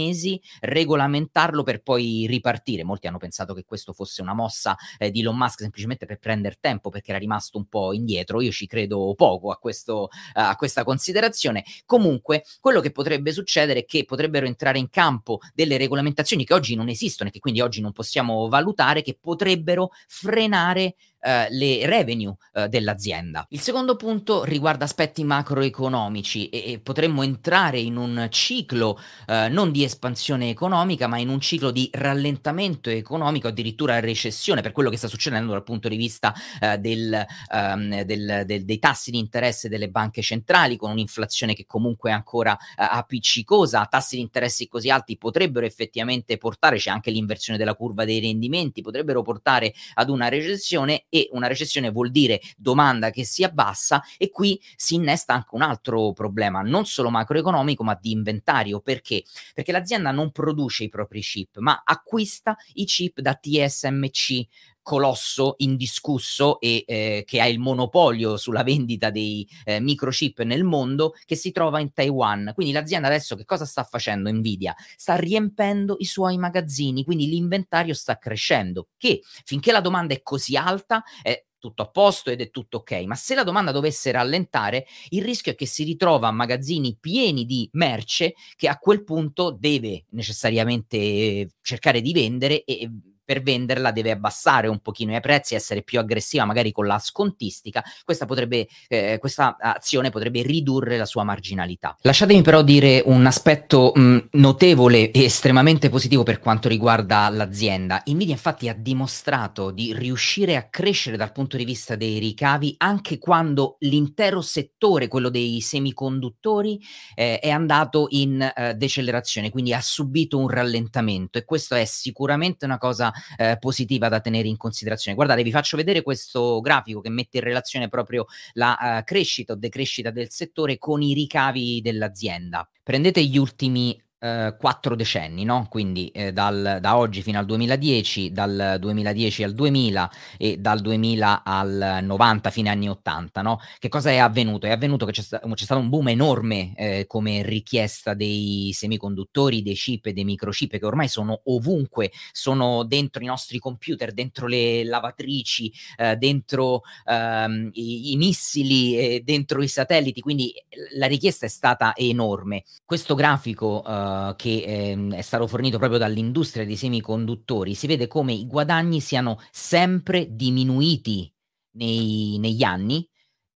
regolamentarlo 0.62 1.64
per 1.64 1.82
poi 1.82 2.26
ripartire. 2.28 2.84
Molti 2.84 3.08
hanno 3.08 3.18
pensato 3.18 3.54
che 3.54 3.64
questo 3.66 3.94
fosse 3.94 4.22
una 4.22 4.34
mossa 4.34 4.76
eh, 4.98 5.12
di 5.12 5.22
Elon 5.22 5.38
Musk 5.38 5.60
semplicemente 5.60 6.06
per 6.06 6.20
prendere 6.20 6.58
tempo 6.60 6.90
perché 6.90 7.12
era 7.12 7.20
rimasto 7.20 7.58
un 7.58 7.68
po' 7.68 7.94
indietro. 7.94 8.42
Io 8.42 8.52
ci 8.52 8.68
credo 8.68 9.14
poco 9.16 9.52
a, 9.52 9.58
questo, 9.58 10.10
a 10.34 10.56
questa 10.56 10.84
considerazione. 10.84 11.64
Comunque, 11.86 12.44
quello 12.60 12.82
che 12.82 12.92
potrebbe 12.92 13.32
succedere 13.32 13.80
è 13.80 13.86
che 13.86 14.06
potrebbero 14.06 14.46
entrare 14.46 14.80
in 14.80 14.90
campo 14.90 15.40
delle 15.54 15.78
regolamentazioni 15.78 16.46
che 16.46 16.54
oggi 16.54 16.76
non 16.76 16.90
esistono 16.90 17.30
e 17.30 17.32
che 17.32 17.40
quindi 17.40 17.62
oggi 17.62 17.82
non 17.82 17.92
possiamo 17.92 18.48
valutare, 18.48 19.02
che 19.02 19.18
potrebbero 19.20 19.90
frenare 20.08 20.96
eh, 21.20 21.48
le 21.50 21.86
revenue 21.86 22.36
eh, 22.54 22.68
dell'azienda. 22.68 23.46
Il 23.50 23.60
secondo 23.60 23.96
punto 23.96 24.44
riguarda 24.44 24.86
aspetti 24.86 25.24
macroeconomici 25.24 26.50
e, 26.50 26.74
e 26.74 26.80
potremmo 26.80 27.24
entrare 27.24 27.80
in 27.80 27.96
un 27.98 28.28
ciclo 28.30 29.00
eh, 29.28 29.50
non 29.50 29.72
di 29.72 29.84
espansione 29.84 30.50
economica, 30.50 31.08
ma 31.08 31.18
in 31.18 31.30
un 31.30 31.40
ciclo 31.40 31.72
di 31.72 31.90
rallentamento 31.92 32.90
economico, 32.90 33.48
addirittura 33.48 34.00
recessione, 34.00 34.62
per 34.62 34.72
quello 34.72 34.90
che 34.90 34.98
sta 34.98 35.08
succedendo 35.08 35.52
dal 35.52 35.64
punto 35.64 35.88
di 35.88 35.98
vista 35.98 36.34
eh, 36.62 36.78
del, 36.78 37.26
um, 37.52 38.04
del, 38.04 38.44
del, 38.46 38.66
dei 38.66 38.80
tassi 38.80 39.12
di 39.12 39.18
interesse 39.18 39.70
delle 39.70 39.90
banche 39.90 40.22
centrali, 40.22 40.78
con 40.78 40.92
un'inflazione 40.92 41.54
che 41.54 41.66
comunque 41.66 42.12
è 42.12 42.14
ancora 42.14 42.52
uh, 42.52 42.56
appiccicosa, 42.76 43.86
tassi 43.86 44.16
di 44.16 44.22
interessi 44.22 44.68
così 44.68 44.90
alti 44.90 45.18
potrebbero 45.18 45.66
effettivamente 45.66 46.38
portare, 46.38 46.78
c'è 46.78 46.90
anche 46.90 47.12
l'inversione 47.12 47.58
della 47.58 47.76
curva 47.76 48.06
dei 48.06 48.20
rendimenti, 48.20 48.82
potrebbero 48.82 49.22
portare 49.22 49.74
ad 49.96 50.10
una 50.10 50.30
recessione 50.30 51.06
e 51.10 51.30
una 51.32 51.48
recessione 51.48 51.90
vuol 51.90 52.12
dire 52.12 52.42
domanda 52.56 53.10
che 53.10 53.24
si 53.26 53.44
abbassa 53.44 54.02
e 54.18 54.30
qui 54.30 54.62
si 54.76 54.96
innesta 54.96 55.34
anche 55.34 55.56
un 55.56 55.62
altro 55.62 56.14
problema, 56.14 56.62
non 56.62 56.86
solo 56.86 57.10
macroeconomico 57.10 57.84
ma 57.84 57.98
di 58.00 58.12
inventario. 58.12 58.80
Perché? 58.80 59.24
Perché 59.54 59.72
l'azienda 59.72 60.12
non 60.12 60.32
produce 60.32 60.84
i 60.84 60.90
propri 60.90 61.22
chip, 61.22 61.58
ma 61.58 61.82
acquista 61.84 62.56
i 62.74 62.86
chip 62.86 63.20
da 63.20 63.34
TSMC, 63.34 64.48
colosso 64.88 65.56
indiscusso 65.58 66.62
e 66.62 66.86
eh, 66.88 67.24
che 67.28 67.42
ha 67.42 67.46
il 67.46 67.60
monopolio 67.60 68.38
sulla 68.38 68.64
vendita 68.64 69.10
dei 69.10 69.46
eh, 69.66 69.82
microchip 69.82 70.44
nel 70.44 70.64
mondo 70.64 71.14
che 71.26 71.36
si 71.36 71.52
trova 71.52 71.82
in 71.82 71.92
Taiwan. 71.92 72.54
Quindi 72.56 72.72
l'azienda 72.72 73.08
adesso 73.08 73.36
che 73.36 73.44
cosa 73.44 73.66
sta 73.66 73.84
facendo 73.84 74.32
Nvidia? 74.32 74.74
Sta 74.96 75.16
riempendo 75.16 75.98
i 76.00 76.06
suoi 76.06 76.38
magazzini, 76.38 77.04
quindi 77.04 77.28
l'inventario 77.28 77.94
sta 77.94 78.18
crescendo, 78.18 78.88
che 78.96 79.20
finché 79.44 79.74
la 79.74 79.82
domanda 79.82 80.14
è 80.14 80.22
così 80.22 80.56
alta 80.56 81.04
è 81.22 81.44
tutto 81.60 81.82
a 81.82 81.90
posto 81.90 82.30
ed 82.30 82.40
è 82.40 82.50
tutto 82.50 82.78
ok, 82.78 82.92
ma 83.08 83.16
se 83.16 83.36
la 83.36 83.44
domanda 83.44 83.74
dovesse 83.74 84.10
rallentare, 84.12 84.86
il 85.10 85.22
rischio 85.22 85.52
è 85.52 85.56
che 85.56 85.66
si 85.66 85.84
ritrova 85.84 86.32
magazzini 86.32 86.96
pieni 86.98 87.46
di 87.46 87.68
merce 87.74 88.36
che 88.56 88.70
a 88.70 88.78
quel 88.78 89.04
punto 89.04 89.52
deve 89.52 90.06
necessariamente 90.12 91.50
cercare 91.62 92.00
di 92.00 92.14
vendere 92.14 92.64
e 92.64 92.90
per 93.28 93.42
venderla 93.42 93.92
deve 93.92 94.12
abbassare 94.12 94.70
un 94.70 94.80
pochino 94.80 95.14
i 95.14 95.20
prezzi, 95.20 95.54
essere 95.54 95.84
più 95.84 96.00
aggressiva 96.00 96.46
magari 96.46 96.72
con 96.72 96.88
la 96.88 96.98
scontistica, 96.98 97.84
questa, 98.06 98.26
potrebbe, 98.26 98.70
eh, 98.88 99.18
questa 99.20 99.58
azione 99.60 100.10
potrebbe 100.10 100.44
ridurre 100.44 100.96
la 100.98 101.06
sua 101.06 101.26
marginalità. 101.26 101.98
Lasciatemi 102.04 102.42
però 102.42 102.62
dire 102.62 103.04
un 103.06 103.26
aspetto 103.26 103.92
mh, 103.94 104.30
notevole 104.32 105.12
e 105.12 105.26
estremamente 105.26 105.90
positivo 105.90 106.24
per 106.24 106.40
quanto 106.40 106.70
riguarda 106.70 107.28
l'azienda. 107.28 108.02
Nvidia 108.06 108.34
infatti 108.34 108.70
ha 108.70 108.74
dimostrato 108.74 109.72
di 109.72 109.94
riuscire 109.94 110.56
a 110.56 110.70
crescere 110.70 111.18
dal 111.18 111.34
punto 111.34 111.58
di 111.58 111.66
vista 111.66 111.98
dei 111.98 112.20
ricavi 112.20 112.76
anche 112.78 113.18
quando 113.18 113.76
l'intero 113.80 114.40
settore, 114.40 115.10
quello 115.10 115.28
dei 115.28 115.60
semiconduttori, 115.60 116.80
eh, 117.14 117.40
è 117.40 117.50
andato 117.50 118.08
in 118.12 118.42
eh, 118.42 118.74
decelerazione, 118.76 119.50
quindi 119.50 119.74
ha 119.74 119.82
subito 119.82 120.38
un 120.38 120.48
rallentamento 120.48 121.38
e 121.38 121.44
questo 121.44 121.76
è 121.76 121.84
sicuramente 121.84 122.64
una 122.64 122.78
cosa 122.78 123.12
eh, 123.38 123.58
positiva 123.60 124.10
da 124.10 124.20
tenere 124.20 124.48
in 124.48 124.58
considerazione. 124.58 125.16
Guardate, 125.16 125.44
vi 125.44 125.52
faccio 125.52 125.78
vedere 125.78 126.02
questo 126.02 126.60
grafico 126.62 127.02
che 127.02 127.10
mette 127.10 127.38
in 127.38 127.44
relazione 127.44 127.90
proprio 127.90 128.26
la 128.54 129.00
uh, 129.00 129.04
crescita 129.04 129.54
o 129.54 129.56
decrescita 129.56 130.12
del 130.12 130.30
settore 130.30 130.78
con 130.78 131.02
i 131.02 131.14
ricavi 131.14 131.82
dell'azienda. 131.82 132.68
Prendete 132.84 133.24
gli 133.24 133.38
ultimi 133.38 134.00
eh, 134.20 134.56
quattro 134.60 134.96
decenni, 134.96 135.44
no? 135.44 135.68
quindi 135.70 136.08
eh, 136.08 136.34
dal, 136.34 136.80
da 136.82 136.98
oggi 136.98 137.22
fino 137.22 137.38
al 137.38 137.46
2010, 137.46 138.32
dal 138.32 138.78
2010 138.80 139.44
al 139.44 139.54
2000 139.54 140.12
e 140.38 140.58
dal 140.58 140.80
2000 140.80 141.44
al 141.44 142.00
90, 142.02 142.50
fine 142.50 142.70
anni 142.70 142.90
80. 142.90 143.42
No? 143.42 143.60
Che 143.78 143.90
cosa 143.90 144.10
è 144.10 144.18
avvenuto? 144.18 144.66
È 144.66 144.72
avvenuto 144.72 145.06
che 145.06 145.12
c'è, 145.12 145.22
sta- 145.22 145.40
c'è 145.40 145.64
stato 145.64 145.80
un 145.80 145.90
boom 145.90 146.10
enorme 146.10 146.74
eh, 146.76 147.06
come 147.08 147.44
richiesta 147.44 148.14
dei 148.16 148.72
semiconduttori, 148.74 149.62
dei 149.62 149.76
chip 149.76 150.08
e 150.08 150.14
dei 150.14 150.26
microchip 150.26 150.78
che 150.78 150.86
ormai 150.86 151.08
sono 151.08 151.42
ovunque, 151.46 152.12
sono 152.32 152.84
dentro 152.86 153.22
i 153.22 153.28
nostri 153.28 153.60
computer, 153.60 154.14
dentro 154.14 154.48
le 154.48 154.84
lavatrici, 154.84 155.72
eh, 155.96 156.16
dentro 156.16 156.82
ehm, 157.06 157.70
i, 157.74 158.14
i, 158.14 158.18
missili, 158.18 159.22
dentro 159.24 159.62
i 159.62 159.68
satelliti, 159.68 160.22
quindi 160.22 160.52
la 160.96 161.06
richiesta 161.06 161.46
è 161.46 161.50
stata 161.50 161.96
enorme. 161.96 162.64
Questo 162.84 163.14
grafico 163.14 163.84
eh, 163.86 164.07
che 164.38 164.64
ehm, 164.66 165.14
è 165.14 165.22
stato 165.22 165.48
fornito 165.48 165.78
proprio 165.78 166.00
dall'industria 166.00 166.66
dei 166.66 166.76
semiconduttori, 166.76 167.74
si 167.74 167.88
vede 167.88 168.08
come 168.08 168.34
i 168.34 168.48
guadagni 168.48 169.00
siano 169.00 169.40
sempre 169.52 170.28
diminuiti 170.36 171.32
nei, 171.78 172.38
negli 172.40 172.64
anni 172.64 173.08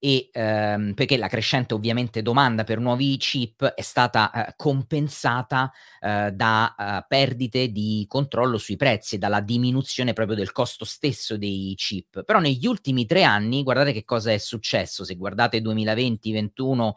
e 0.03 0.31
ehm, 0.33 0.95
perché 0.95 1.15
la 1.15 1.27
crescente 1.27 1.75
ovviamente 1.75 2.23
domanda 2.23 2.63
per 2.63 2.79
nuovi 2.79 3.15
chip 3.17 3.63
è 3.63 3.81
stata 3.83 4.47
eh, 4.47 4.53
compensata 4.55 5.71
eh, 5.99 6.31
da 6.33 6.75
eh, 6.75 7.05
perdite 7.07 7.71
di 7.71 8.05
controllo 8.07 8.57
sui 8.57 8.77
prezzi, 8.77 9.19
dalla 9.19 9.41
diminuzione 9.41 10.13
proprio 10.13 10.35
del 10.35 10.51
costo 10.51 10.85
stesso 10.85 11.37
dei 11.37 11.75
chip. 11.77 12.23
Però 12.23 12.39
negli 12.39 12.65
ultimi 12.65 13.05
tre 13.05 13.21
anni, 13.21 13.61
guardate 13.61 13.93
che 13.93 14.03
cosa 14.03 14.31
è 14.31 14.39
successo, 14.39 15.03
se 15.03 15.15
guardate 15.15 15.61
2020, 15.61 16.31
21, 16.31 16.95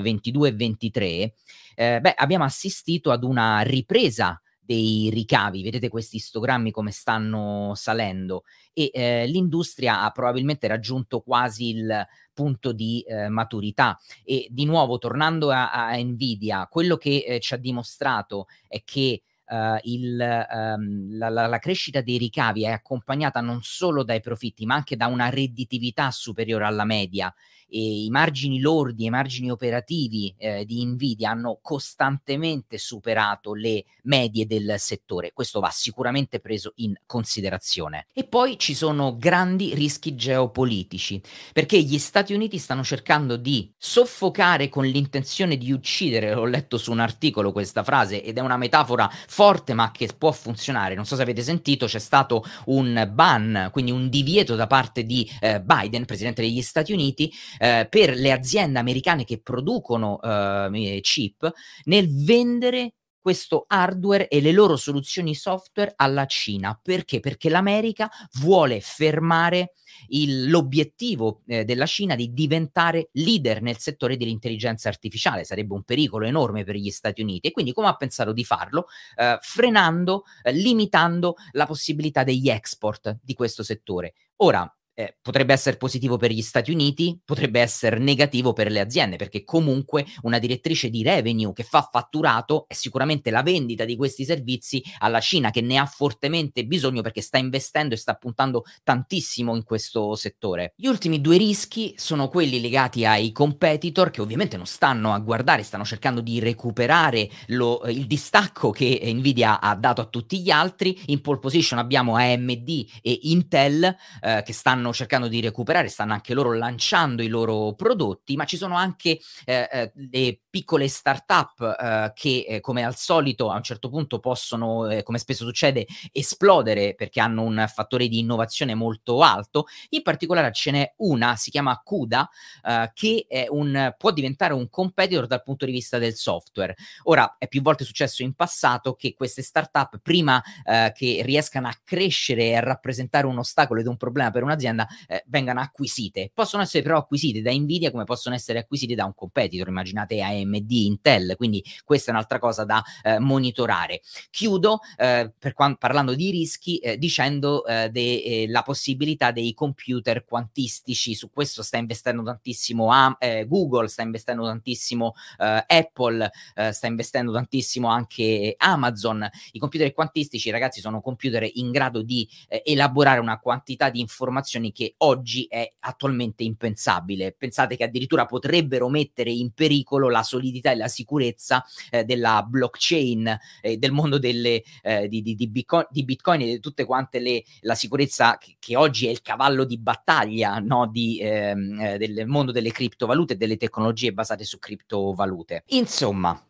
22 0.00 0.48
e 0.48 0.52
23, 0.52 1.34
eh, 1.74 2.00
beh, 2.00 2.14
abbiamo 2.16 2.44
assistito 2.44 3.10
ad 3.10 3.24
una 3.24 3.60
ripresa 3.60 4.40
dei 4.72 5.10
ricavi. 5.12 5.62
Vedete 5.62 5.88
questi 5.88 6.16
istogrammi 6.16 6.70
come 6.70 6.90
stanno 6.90 7.72
salendo 7.74 8.44
e 8.72 8.90
eh, 8.92 9.26
l'industria 9.26 10.02
ha 10.02 10.10
probabilmente 10.10 10.66
raggiunto 10.66 11.20
quasi 11.20 11.68
il 11.68 12.06
punto 12.32 12.72
di 12.72 13.02
eh, 13.02 13.28
maturità. 13.28 13.98
E 14.24 14.46
di 14.50 14.64
nuovo, 14.64 14.96
tornando 14.96 15.50
a, 15.50 15.70
a 15.72 15.96
Nvidia, 15.96 16.66
quello 16.68 16.96
che 16.96 17.24
eh, 17.26 17.40
ci 17.40 17.52
ha 17.52 17.58
dimostrato 17.58 18.46
è 18.66 18.82
che 18.82 19.22
Uh, 19.44 19.78
il, 19.82 20.46
um, 20.50 21.18
la, 21.18 21.28
la, 21.28 21.46
la, 21.46 21.58
crescita 21.58 22.00
dei 22.00 22.16
ricavi 22.16 22.64
è 22.64 22.70
accompagnata 22.70 23.40
non 23.40 23.60
solo 23.62 24.02
dai 24.02 24.20
profitti, 24.20 24.64
ma 24.64 24.76
anche 24.76 24.96
da 24.96 25.06
una 25.06 25.28
redditività 25.28 26.10
superiore 26.10 26.64
alla 26.64 26.84
media 26.84 27.34
e 27.72 28.04
i 28.04 28.10
margini 28.10 28.60
lordi, 28.60 29.06
i 29.06 29.10
margini 29.10 29.50
operativi 29.50 30.34
eh, 30.36 30.66
di 30.66 30.84
Nvidia 30.84 31.30
hanno 31.30 31.58
costantemente 31.62 32.76
superato 32.76 33.54
le 33.54 33.86
medie 34.02 34.46
del 34.46 34.74
settore. 34.76 35.32
Questo 35.32 35.58
va 35.58 35.70
sicuramente 35.70 36.38
preso 36.38 36.74
in 36.76 36.94
considerazione. 37.06 38.08
E 38.12 38.24
poi 38.24 38.58
ci 38.58 38.74
sono 38.74 39.16
grandi 39.16 39.74
rischi 39.74 40.14
geopolitici, 40.14 41.22
perché 41.54 41.80
gli 41.80 41.98
Stati 41.98 42.34
Uniti 42.34 42.58
stanno 42.58 42.84
cercando 42.84 43.36
di 43.36 43.72
soffocare 43.78 44.68
con 44.68 44.84
l'intenzione 44.84 45.56
di 45.56 45.72
uccidere, 45.72 46.34
ho 46.34 46.44
letto 46.44 46.76
su 46.76 46.92
un 46.92 47.00
articolo 47.00 47.52
questa 47.52 47.82
frase 47.82 48.22
ed 48.22 48.36
è 48.36 48.40
una 48.40 48.58
metafora 48.58 49.10
forte 49.32 49.72
ma 49.72 49.90
che 49.90 50.10
può 50.16 50.30
funzionare. 50.30 50.94
Non 50.94 51.06
so 51.06 51.16
se 51.16 51.22
avete 51.22 51.40
sentito, 51.40 51.86
c'è 51.86 51.98
stato 51.98 52.44
un 52.66 53.10
ban, 53.12 53.70
quindi 53.72 53.90
un 53.90 54.10
divieto 54.10 54.54
da 54.56 54.66
parte 54.66 55.04
di 55.04 55.26
eh, 55.40 55.62
Biden, 55.62 56.04
presidente 56.04 56.42
degli 56.42 56.60
Stati 56.60 56.92
Uniti, 56.92 57.32
eh, 57.58 57.86
per 57.88 58.14
le 58.14 58.30
aziende 58.30 58.78
americane 58.78 59.24
che 59.24 59.40
producono 59.40 60.20
eh, 60.20 60.98
chip 61.00 61.50
nel 61.84 62.08
vendere 62.24 62.92
questo 63.22 63.64
hardware 63.68 64.28
e 64.28 64.40
le 64.40 64.52
loro 64.52 64.76
soluzioni 64.76 65.34
software 65.34 65.92
alla 65.96 66.26
Cina. 66.26 66.78
Perché? 66.82 67.20
Perché 67.20 67.48
l'America 67.48 68.10
vuole 68.40 68.80
fermare 68.80 69.74
il, 70.08 70.50
l'obiettivo 70.50 71.42
eh, 71.46 71.64
della 71.64 71.86
Cina 71.86 72.16
di 72.16 72.32
diventare 72.32 73.10
leader 73.12 73.62
nel 73.62 73.78
settore 73.78 74.16
dell'intelligenza 74.16 74.88
artificiale. 74.88 75.44
Sarebbe 75.44 75.74
un 75.74 75.84
pericolo 75.84 76.26
enorme 76.26 76.64
per 76.64 76.74
gli 76.74 76.90
Stati 76.90 77.22
Uniti. 77.22 77.48
E 77.48 77.50
quindi 77.52 77.72
come 77.72 77.86
ha 77.86 77.94
pensato 77.94 78.32
di 78.32 78.44
farlo? 78.44 78.86
Eh, 79.16 79.38
frenando, 79.40 80.24
eh, 80.42 80.52
limitando 80.52 81.36
la 81.52 81.66
possibilità 81.66 82.24
degli 82.24 82.48
export 82.50 83.18
di 83.22 83.34
questo 83.34 83.62
settore. 83.62 84.14
Ora, 84.38 84.68
eh, 84.94 85.16
potrebbe 85.20 85.52
essere 85.52 85.76
positivo 85.76 86.16
per 86.16 86.30
gli 86.30 86.42
Stati 86.42 86.70
Uniti, 86.70 87.18
potrebbe 87.24 87.60
essere 87.60 87.98
negativo 87.98 88.52
per 88.52 88.70
le 88.70 88.80
aziende, 88.80 89.16
perché 89.16 89.44
comunque 89.44 90.04
una 90.22 90.38
direttrice 90.38 90.90
di 90.90 91.02
revenue 91.02 91.52
che 91.52 91.62
fa 91.62 91.88
fatturato 91.90 92.66
è 92.68 92.74
sicuramente 92.74 93.30
la 93.30 93.42
vendita 93.42 93.84
di 93.84 93.96
questi 93.96 94.24
servizi 94.24 94.82
alla 94.98 95.20
Cina, 95.20 95.50
che 95.50 95.60
ne 95.60 95.78
ha 95.78 95.86
fortemente 95.86 96.64
bisogno 96.64 97.02
perché 97.02 97.20
sta 97.20 97.38
investendo 97.38 97.94
e 97.94 97.98
sta 97.98 98.14
puntando 98.14 98.64
tantissimo 98.82 99.56
in 99.56 99.64
questo 99.64 100.14
settore. 100.14 100.72
Gli 100.76 100.86
ultimi 100.86 101.20
due 101.20 101.36
rischi 101.36 101.94
sono 101.96 102.28
quelli 102.28 102.60
legati 102.60 103.04
ai 103.04 103.32
competitor, 103.32 104.10
che 104.10 104.20
ovviamente 104.20 104.56
non 104.56 104.66
stanno 104.66 105.12
a 105.12 105.18
guardare, 105.18 105.62
stanno 105.62 105.84
cercando 105.84 106.20
di 106.20 106.38
recuperare 106.38 107.30
lo, 107.46 107.82
il 107.86 108.06
distacco 108.06 108.70
che 108.70 109.00
Nvidia 109.12 109.60
ha 109.60 109.74
dato 109.74 110.00
a 110.00 110.06
tutti 110.06 110.40
gli 110.40 110.50
altri. 110.50 110.98
In 111.06 111.20
pole 111.20 111.38
position 111.38 111.78
abbiamo 111.78 112.16
AMD 112.16 112.86
e 113.00 113.18
Intel 113.22 113.84
eh, 114.20 114.42
che 114.44 114.52
stanno 114.52 114.81
stanno 114.82 114.92
cercando 114.92 115.28
di 115.28 115.40
recuperare, 115.40 115.88
stanno 115.88 116.12
anche 116.12 116.34
loro 116.34 116.52
lanciando 116.54 117.22
i 117.22 117.28
loro 117.28 117.74
prodotti, 117.74 118.34
ma 118.34 118.44
ci 118.44 118.56
sono 118.56 118.74
anche 118.74 119.20
eh, 119.44 119.68
eh, 119.70 119.92
le 120.10 120.40
piccole 120.50 120.88
start-up 120.88 121.60
eh, 121.60 122.12
che 122.14 122.44
eh, 122.48 122.60
come 122.60 122.84
al 122.84 122.96
solito 122.96 123.50
a 123.50 123.56
un 123.56 123.62
certo 123.62 123.88
punto 123.88 124.18
possono, 124.18 124.90
eh, 124.90 125.02
come 125.02 125.18
spesso 125.18 125.44
succede, 125.44 125.86
esplodere 126.10 126.94
perché 126.94 127.20
hanno 127.20 127.42
un 127.42 127.64
fattore 127.72 128.08
di 128.08 128.18
innovazione 128.18 128.74
molto 128.74 129.22
alto. 129.22 129.66
In 129.90 130.02
particolare 130.02 130.52
ce 130.52 130.70
n'è 130.72 130.94
una, 130.96 131.36
si 131.36 131.50
chiama 131.50 131.80
CUDA, 131.82 132.28
eh, 132.64 132.90
che 132.92 133.26
un, 133.50 133.94
può 133.96 134.10
diventare 134.10 134.52
un 134.52 134.68
competitor 134.68 135.26
dal 135.26 135.42
punto 135.42 135.64
di 135.64 135.72
vista 135.72 135.98
del 135.98 136.14
software. 136.14 136.74
Ora, 137.04 137.36
è 137.38 137.46
più 137.46 137.62
volte 137.62 137.84
successo 137.84 138.22
in 138.22 138.34
passato 138.34 138.94
che 138.94 139.14
queste 139.14 139.42
start-up, 139.42 140.00
prima 140.02 140.42
che 140.64 141.20
riescano 141.24 141.68
a 141.68 141.76
crescere 141.82 142.44
e 142.44 142.56
a 142.56 142.60
rappresentare 142.60 143.26
un 143.26 143.38
ostacolo 143.38 143.80
ed 143.80 143.86
un 143.86 143.96
problema 143.96 144.30
per 144.30 144.42
un'azienda, 144.42 144.71
un'azienda 144.72 144.88
eh, 145.06 145.22
vengano 145.26 145.60
acquisite. 145.60 146.30
Possono 146.34 146.62
essere 146.62 146.82
però 146.82 146.98
acquisite 146.98 147.42
da 147.42 147.52
Nvidia 147.52 147.90
come 147.90 148.04
possono 148.04 148.34
essere 148.34 148.60
acquisite 148.60 148.94
da 148.94 149.04
un 149.04 149.14
competitor, 149.14 149.68
immaginate 149.68 150.20
AMD, 150.20 150.70
Intel, 150.70 151.34
quindi 151.36 151.62
questa 151.84 152.10
è 152.10 152.14
un'altra 152.14 152.38
cosa 152.38 152.64
da 152.64 152.82
eh, 153.02 153.18
monitorare. 153.18 154.00
Chiudo 154.30 154.80
eh, 154.96 155.32
per 155.38 155.52
quando, 155.52 155.76
parlando 155.76 156.14
di 156.14 156.30
rischi 156.30 156.78
eh, 156.78 156.98
dicendo 156.98 157.64
eh, 157.66 157.90
de, 157.90 158.22
eh, 158.22 158.48
la 158.48 158.62
possibilità 158.62 159.30
dei 159.30 159.54
computer 159.54 160.24
quantistici, 160.24 161.14
su 161.14 161.30
questo 161.30 161.62
sta 161.62 161.76
investendo 161.76 162.22
tantissimo 162.22 162.90
a, 162.90 163.16
Google, 163.46 163.88
sta 163.88 164.02
investendo 164.02 164.44
tantissimo 164.44 165.14
Apple, 165.36 166.30
sta 166.70 166.86
investendo 166.86 167.32
tantissimo 167.32 167.88
anche 167.88 168.54
Amazon. 168.56 169.28
I 169.52 169.58
computer 169.58 169.92
quantistici, 169.92 170.50
ragazzi, 170.50 170.80
sono 170.80 171.00
computer 171.00 171.48
in 171.54 171.70
grado 171.70 172.02
di 172.02 172.28
elaborare 172.64 173.20
una 173.20 173.38
quantità 173.38 173.90
di 173.90 174.00
informazioni 174.00 174.61
situazioni 174.62 174.72
che 174.72 174.94
oggi 174.98 175.46
è 175.48 175.72
attualmente 175.80 176.44
impensabile. 176.44 177.34
Pensate 177.36 177.76
che 177.76 177.84
addirittura 177.84 178.26
potrebbero 178.26 178.88
mettere 178.88 179.30
in 179.30 179.50
pericolo 179.52 180.08
la 180.08 180.22
solidità 180.22 180.70
e 180.70 180.76
la 180.76 180.88
sicurezza 180.88 181.64
eh, 181.90 182.04
della 182.04 182.46
blockchain, 182.48 183.38
eh, 183.60 183.76
del 183.76 183.90
mondo 183.90 184.18
delle, 184.18 184.62
eh, 184.82 185.08
di, 185.08 185.22
di, 185.22 185.34
di, 185.34 185.48
Bitcoin, 185.48 185.86
di, 185.90 186.04
Bitcoin, 186.04 186.42
e 186.42 186.46
di 186.46 186.60
tutte 186.60 186.84
quante 186.84 187.18
le, 187.18 187.42
la 187.60 187.74
sicurezza 187.74 188.38
che, 188.38 188.56
che, 188.58 188.76
oggi 188.76 189.06
è 189.06 189.10
il 189.10 189.22
cavallo 189.22 189.64
di 189.64 189.78
battaglia 189.78 190.58
no, 190.58 190.86
di, 190.86 191.18
ehm, 191.20 191.80
eh, 191.80 191.98
del 191.98 192.26
mondo 192.26 192.52
delle 192.52 192.70
criptovalute 192.70 193.34
e 193.34 193.36
delle 193.36 193.56
tecnologie 193.56 194.12
basate 194.12 194.44
su 194.44 194.58
criptovalute. 194.58 195.64
Insomma, 195.68 196.40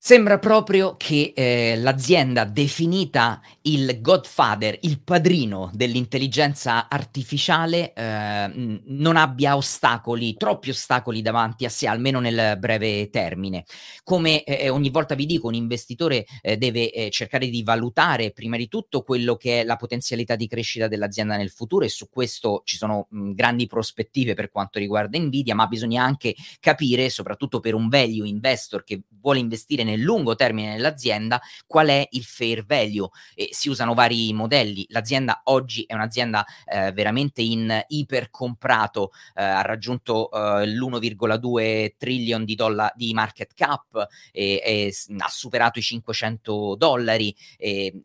Sembra 0.00 0.38
proprio 0.38 0.94
che 0.96 1.32
eh, 1.34 1.76
l'azienda 1.76 2.44
definita 2.44 3.42
il 3.62 4.00
godfather, 4.00 4.78
il 4.82 5.02
padrino 5.02 5.72
dell'intelligenza 5.74 6.88
artificiale, 6.88 7.92
eh, 7.94 8.80
non 8.84 9.16
abbia 9.16 9.56
ostacoli, 9.56 10.36
troppi 10.36 10.70
ostacoli 10.70 11.20
davanti 11.20 11.64
a 11.64 11.68
sé, 11.68 11.88
almeno 11.88 12.20
nel 12.20 12.56
breve 12.60 13.10
termine. 13.10 13.64
Come 14.04 14.44
eh, 14.44 14.66
eh 14.66 14.68
ogni 14.68 14.90
volta 14.90 15.16
vi 15.16 15.26
dico, 15.26 15.48
un 15.48 15.54
investitore 15.54 16.24
eh, 16.42 16.56
deve 16.56 16.92
eh, 16.92 17.10
cercare 17.10 17.48
di 17.48 17.64
valutare 17.64 18.30
prima 18.30 18.56
di 18.56 18.68
tutto 18.68 19.02
quello 19.02 19.34
che 19.34 19.62
è 19.62 19.64
la 19.64 19.76
potenzialità 19.76 20.36
di 20.36 20.46
crescita 20.46 20.86
dell'azienda 20.86 21.36
nel 21.36 21.50
futuro 21.50 21.84
e 21.84 21.88
su 21.88 22.08
questo 22.08 22.62
ci 22.64 22.76
sono 22.76 23.08
mh, 23.10 23.32
grandi 23.32 23.66
prospettive 23.66 24.34
per 24.34 24.48
quanto 24.48 24.78
riguarda 24.78 25.18
Nvidia, 25.18 25.56
ma 25.56 25.66
bisogna 25.66 26.04
anche 26.04 26.36
capire, 26.60 27.10
soprattutto 27.10 27.58
per 27.58 27.74
un 27.74 27.88
value 27.88 28.28
investor 28.28 28.84
che 28.84 29.02
vuole 29.20 29.40
investire 29.40 29.86
nel 29.88 30.00
lungo 30.00 30.34
termine 30.34 30.72
nell'azienda 30.72 31.40
qual 31.66 31.88
è 31.88 32.06
il 32.10 32.24
fair 32.24 32.64
value 32.64 33.08
e 33.34 33.48
si 33.52 33.68
usano 33.68 33.94
vari 33.94 34.32
modelli. 34.32 34.86
L'azienda 34.90 35.40
oggi 35.44 35.84
è 35.84 35.94
un'azienda 35.94 36.44
eh, 36.66 36.92
veramente 36.92 37.42
in 37.42 37.84
ipercomprato, 37.88 39.12
eh, 39.34 39.42
ha 39.42 39.62
raggiunto 39.62 40.30
eh, 40.30 40.66
l'1,2 40.66 41.94
trillion 41.96 42.44
di, 42.44 42.54
dolla- 42.54 42.92
di 42.94 43.12
market 43.14 43.52
cap 43.54 44.08
e, 44.32 44.60
e 44.64 44.94
ha 45.18 45.28
superato 45.28 45.78
i 45.78 45.82
500 45.82 46.76
dollari. 46.76 47.34
E, 47.56 48.02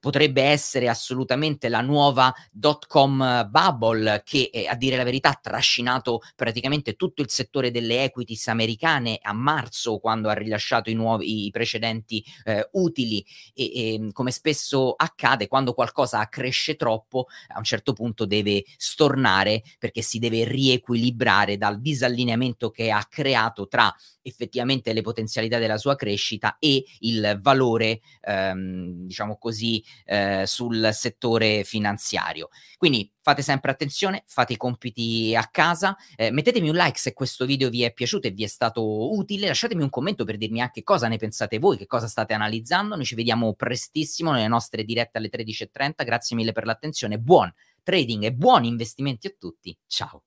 potrebbe 0.00 0.42
essere 0.42 0.88
assolutamente 0.88 1.68
la 1.68 1.80
nuova 1.80 2.32
dot 2.50 2.86
com 2.86 3.48
bubble 3.50 4.22
che 4.24 4.50
eh, 4.52 4.66
a 4.66 4.74
dire 4.74 4.96
la 4.96 5.04
verità 5.04 5.30
ha 5.30 5.38
trascinato 5.40 6.20
praticamente 6.34 6.94
tutto 6.94 7.22
il 7.22 7.30
settore 7.30 7.70
delle 7.70 8.04
equities 8.04 8.48
americane 8.48 9.18
a 9.20 9.32
marzo 9.32 9.98
quando 9.98 10.28
ha 10.28 10.34
rilasciato 10.34 10.90
i, 10.90 10.94
nuovi, 10.94 11.46
i 11.46 11.50
precedenti 11.50 12.24
eh, 12.44 12.68
utili. 12.72 13.24
E, 13.54 13.64
e, 13.64 14.08
come 14.12 14.30
spesso 14.30 14.94
accade 14.96 15.48
quando 15.48 15.74
qualcosa 15.74 16.28
cresce 16.28 16.76
troppo 16.76 17.26
a 17.48 17.58
un 17.58 17.64
certo 17.64 17.92
punto 17.92 18.26
deve 18.26 18.64
stornare 18.76 19.62
perché 19.78 20.02
si 20.02 20.18
deve 20.18 20.44
riequilibrare 20.44 21.56
dal 21.56 21.80
disallineamento 21.80 22.70
che 22.70 22.90
ha 22.90 23.04
creato 23.08 23.68
tra 23.68 23.94
effettivamente 24.22 24.92
le 24.92 25.02
potenzialità 25.02 25.58
della 25.58 25.78
sua 25.78 25.94
crescita 25.94 26.56
e 26.58 26.84
il 27.00 27.38
valore 27.40 28.00
ehm, 28.22 29.06
diciamo 29.06 29.38
così 29.38 29.82
eh, 30.04 30.44
sul 30.46 30.88
settore 30.92 31.64
finanziario. 31.64 32.48
Quindi 32.76 33.10
fate 33.20 33.42
sempre 33.42 33.70
attenzione, 33.70 34.24
fate 34.26 34.52
i 34.52 34.56
compiti 34.56 35.34
a 35.34 35.48
casa, 35.50 35.96
eh, 36.14 36.30
mettetemi 36.30 36.68
un 36.68 36.76
like 36.76 36.98
se 36.98 37.12
questo 37.12 37.44
video 37.44 37.68
vi 37.70 37.82
è 37.82 37.92
piaciuto 37.92 38.28
e 38.28 38.30
vi 38.30 38.44
è 38.44 38.46
stato 38.46 39.14
utile, 39.16 39.48
lasciatemi 39.48 39.82
un 39.82 39.90
commento 39.90 40.24
per 40.24 40.36
dirmi 40.36 40.60
anche 40.60 40.82
cosa 40.82 41.08
ne 41.08 41.16
pensate 41.16 41.58
voi, 41.58 41.76
che 41.76 41.86
cosa 41.86 42.06
state 42.06 42.34
analizzando, 42.34 42.94
noi 42.94 43.04
ci 43.04 43.14
vediamo 43.14 43.54
prestissimo 43.54 44.32
nelle 44.32 44.48
nostre 44.48 44.84
dirette 44.84 45.18
alle 45.18 45.30
13.30, 45.30 46.04
grazie 46.04 46.36
mille 46.36 46.52
per 46.52 46.66
l'attenzione, 46.66 47.18
buon 47.18 47.52
trading 47.82 48.24
e 48.24 48.32
buoni 48.32 48.68
investimenti 48.68 49.26
a 49.28 49.34
tutti, 49.38 49.76
ciao! 49.86 50.25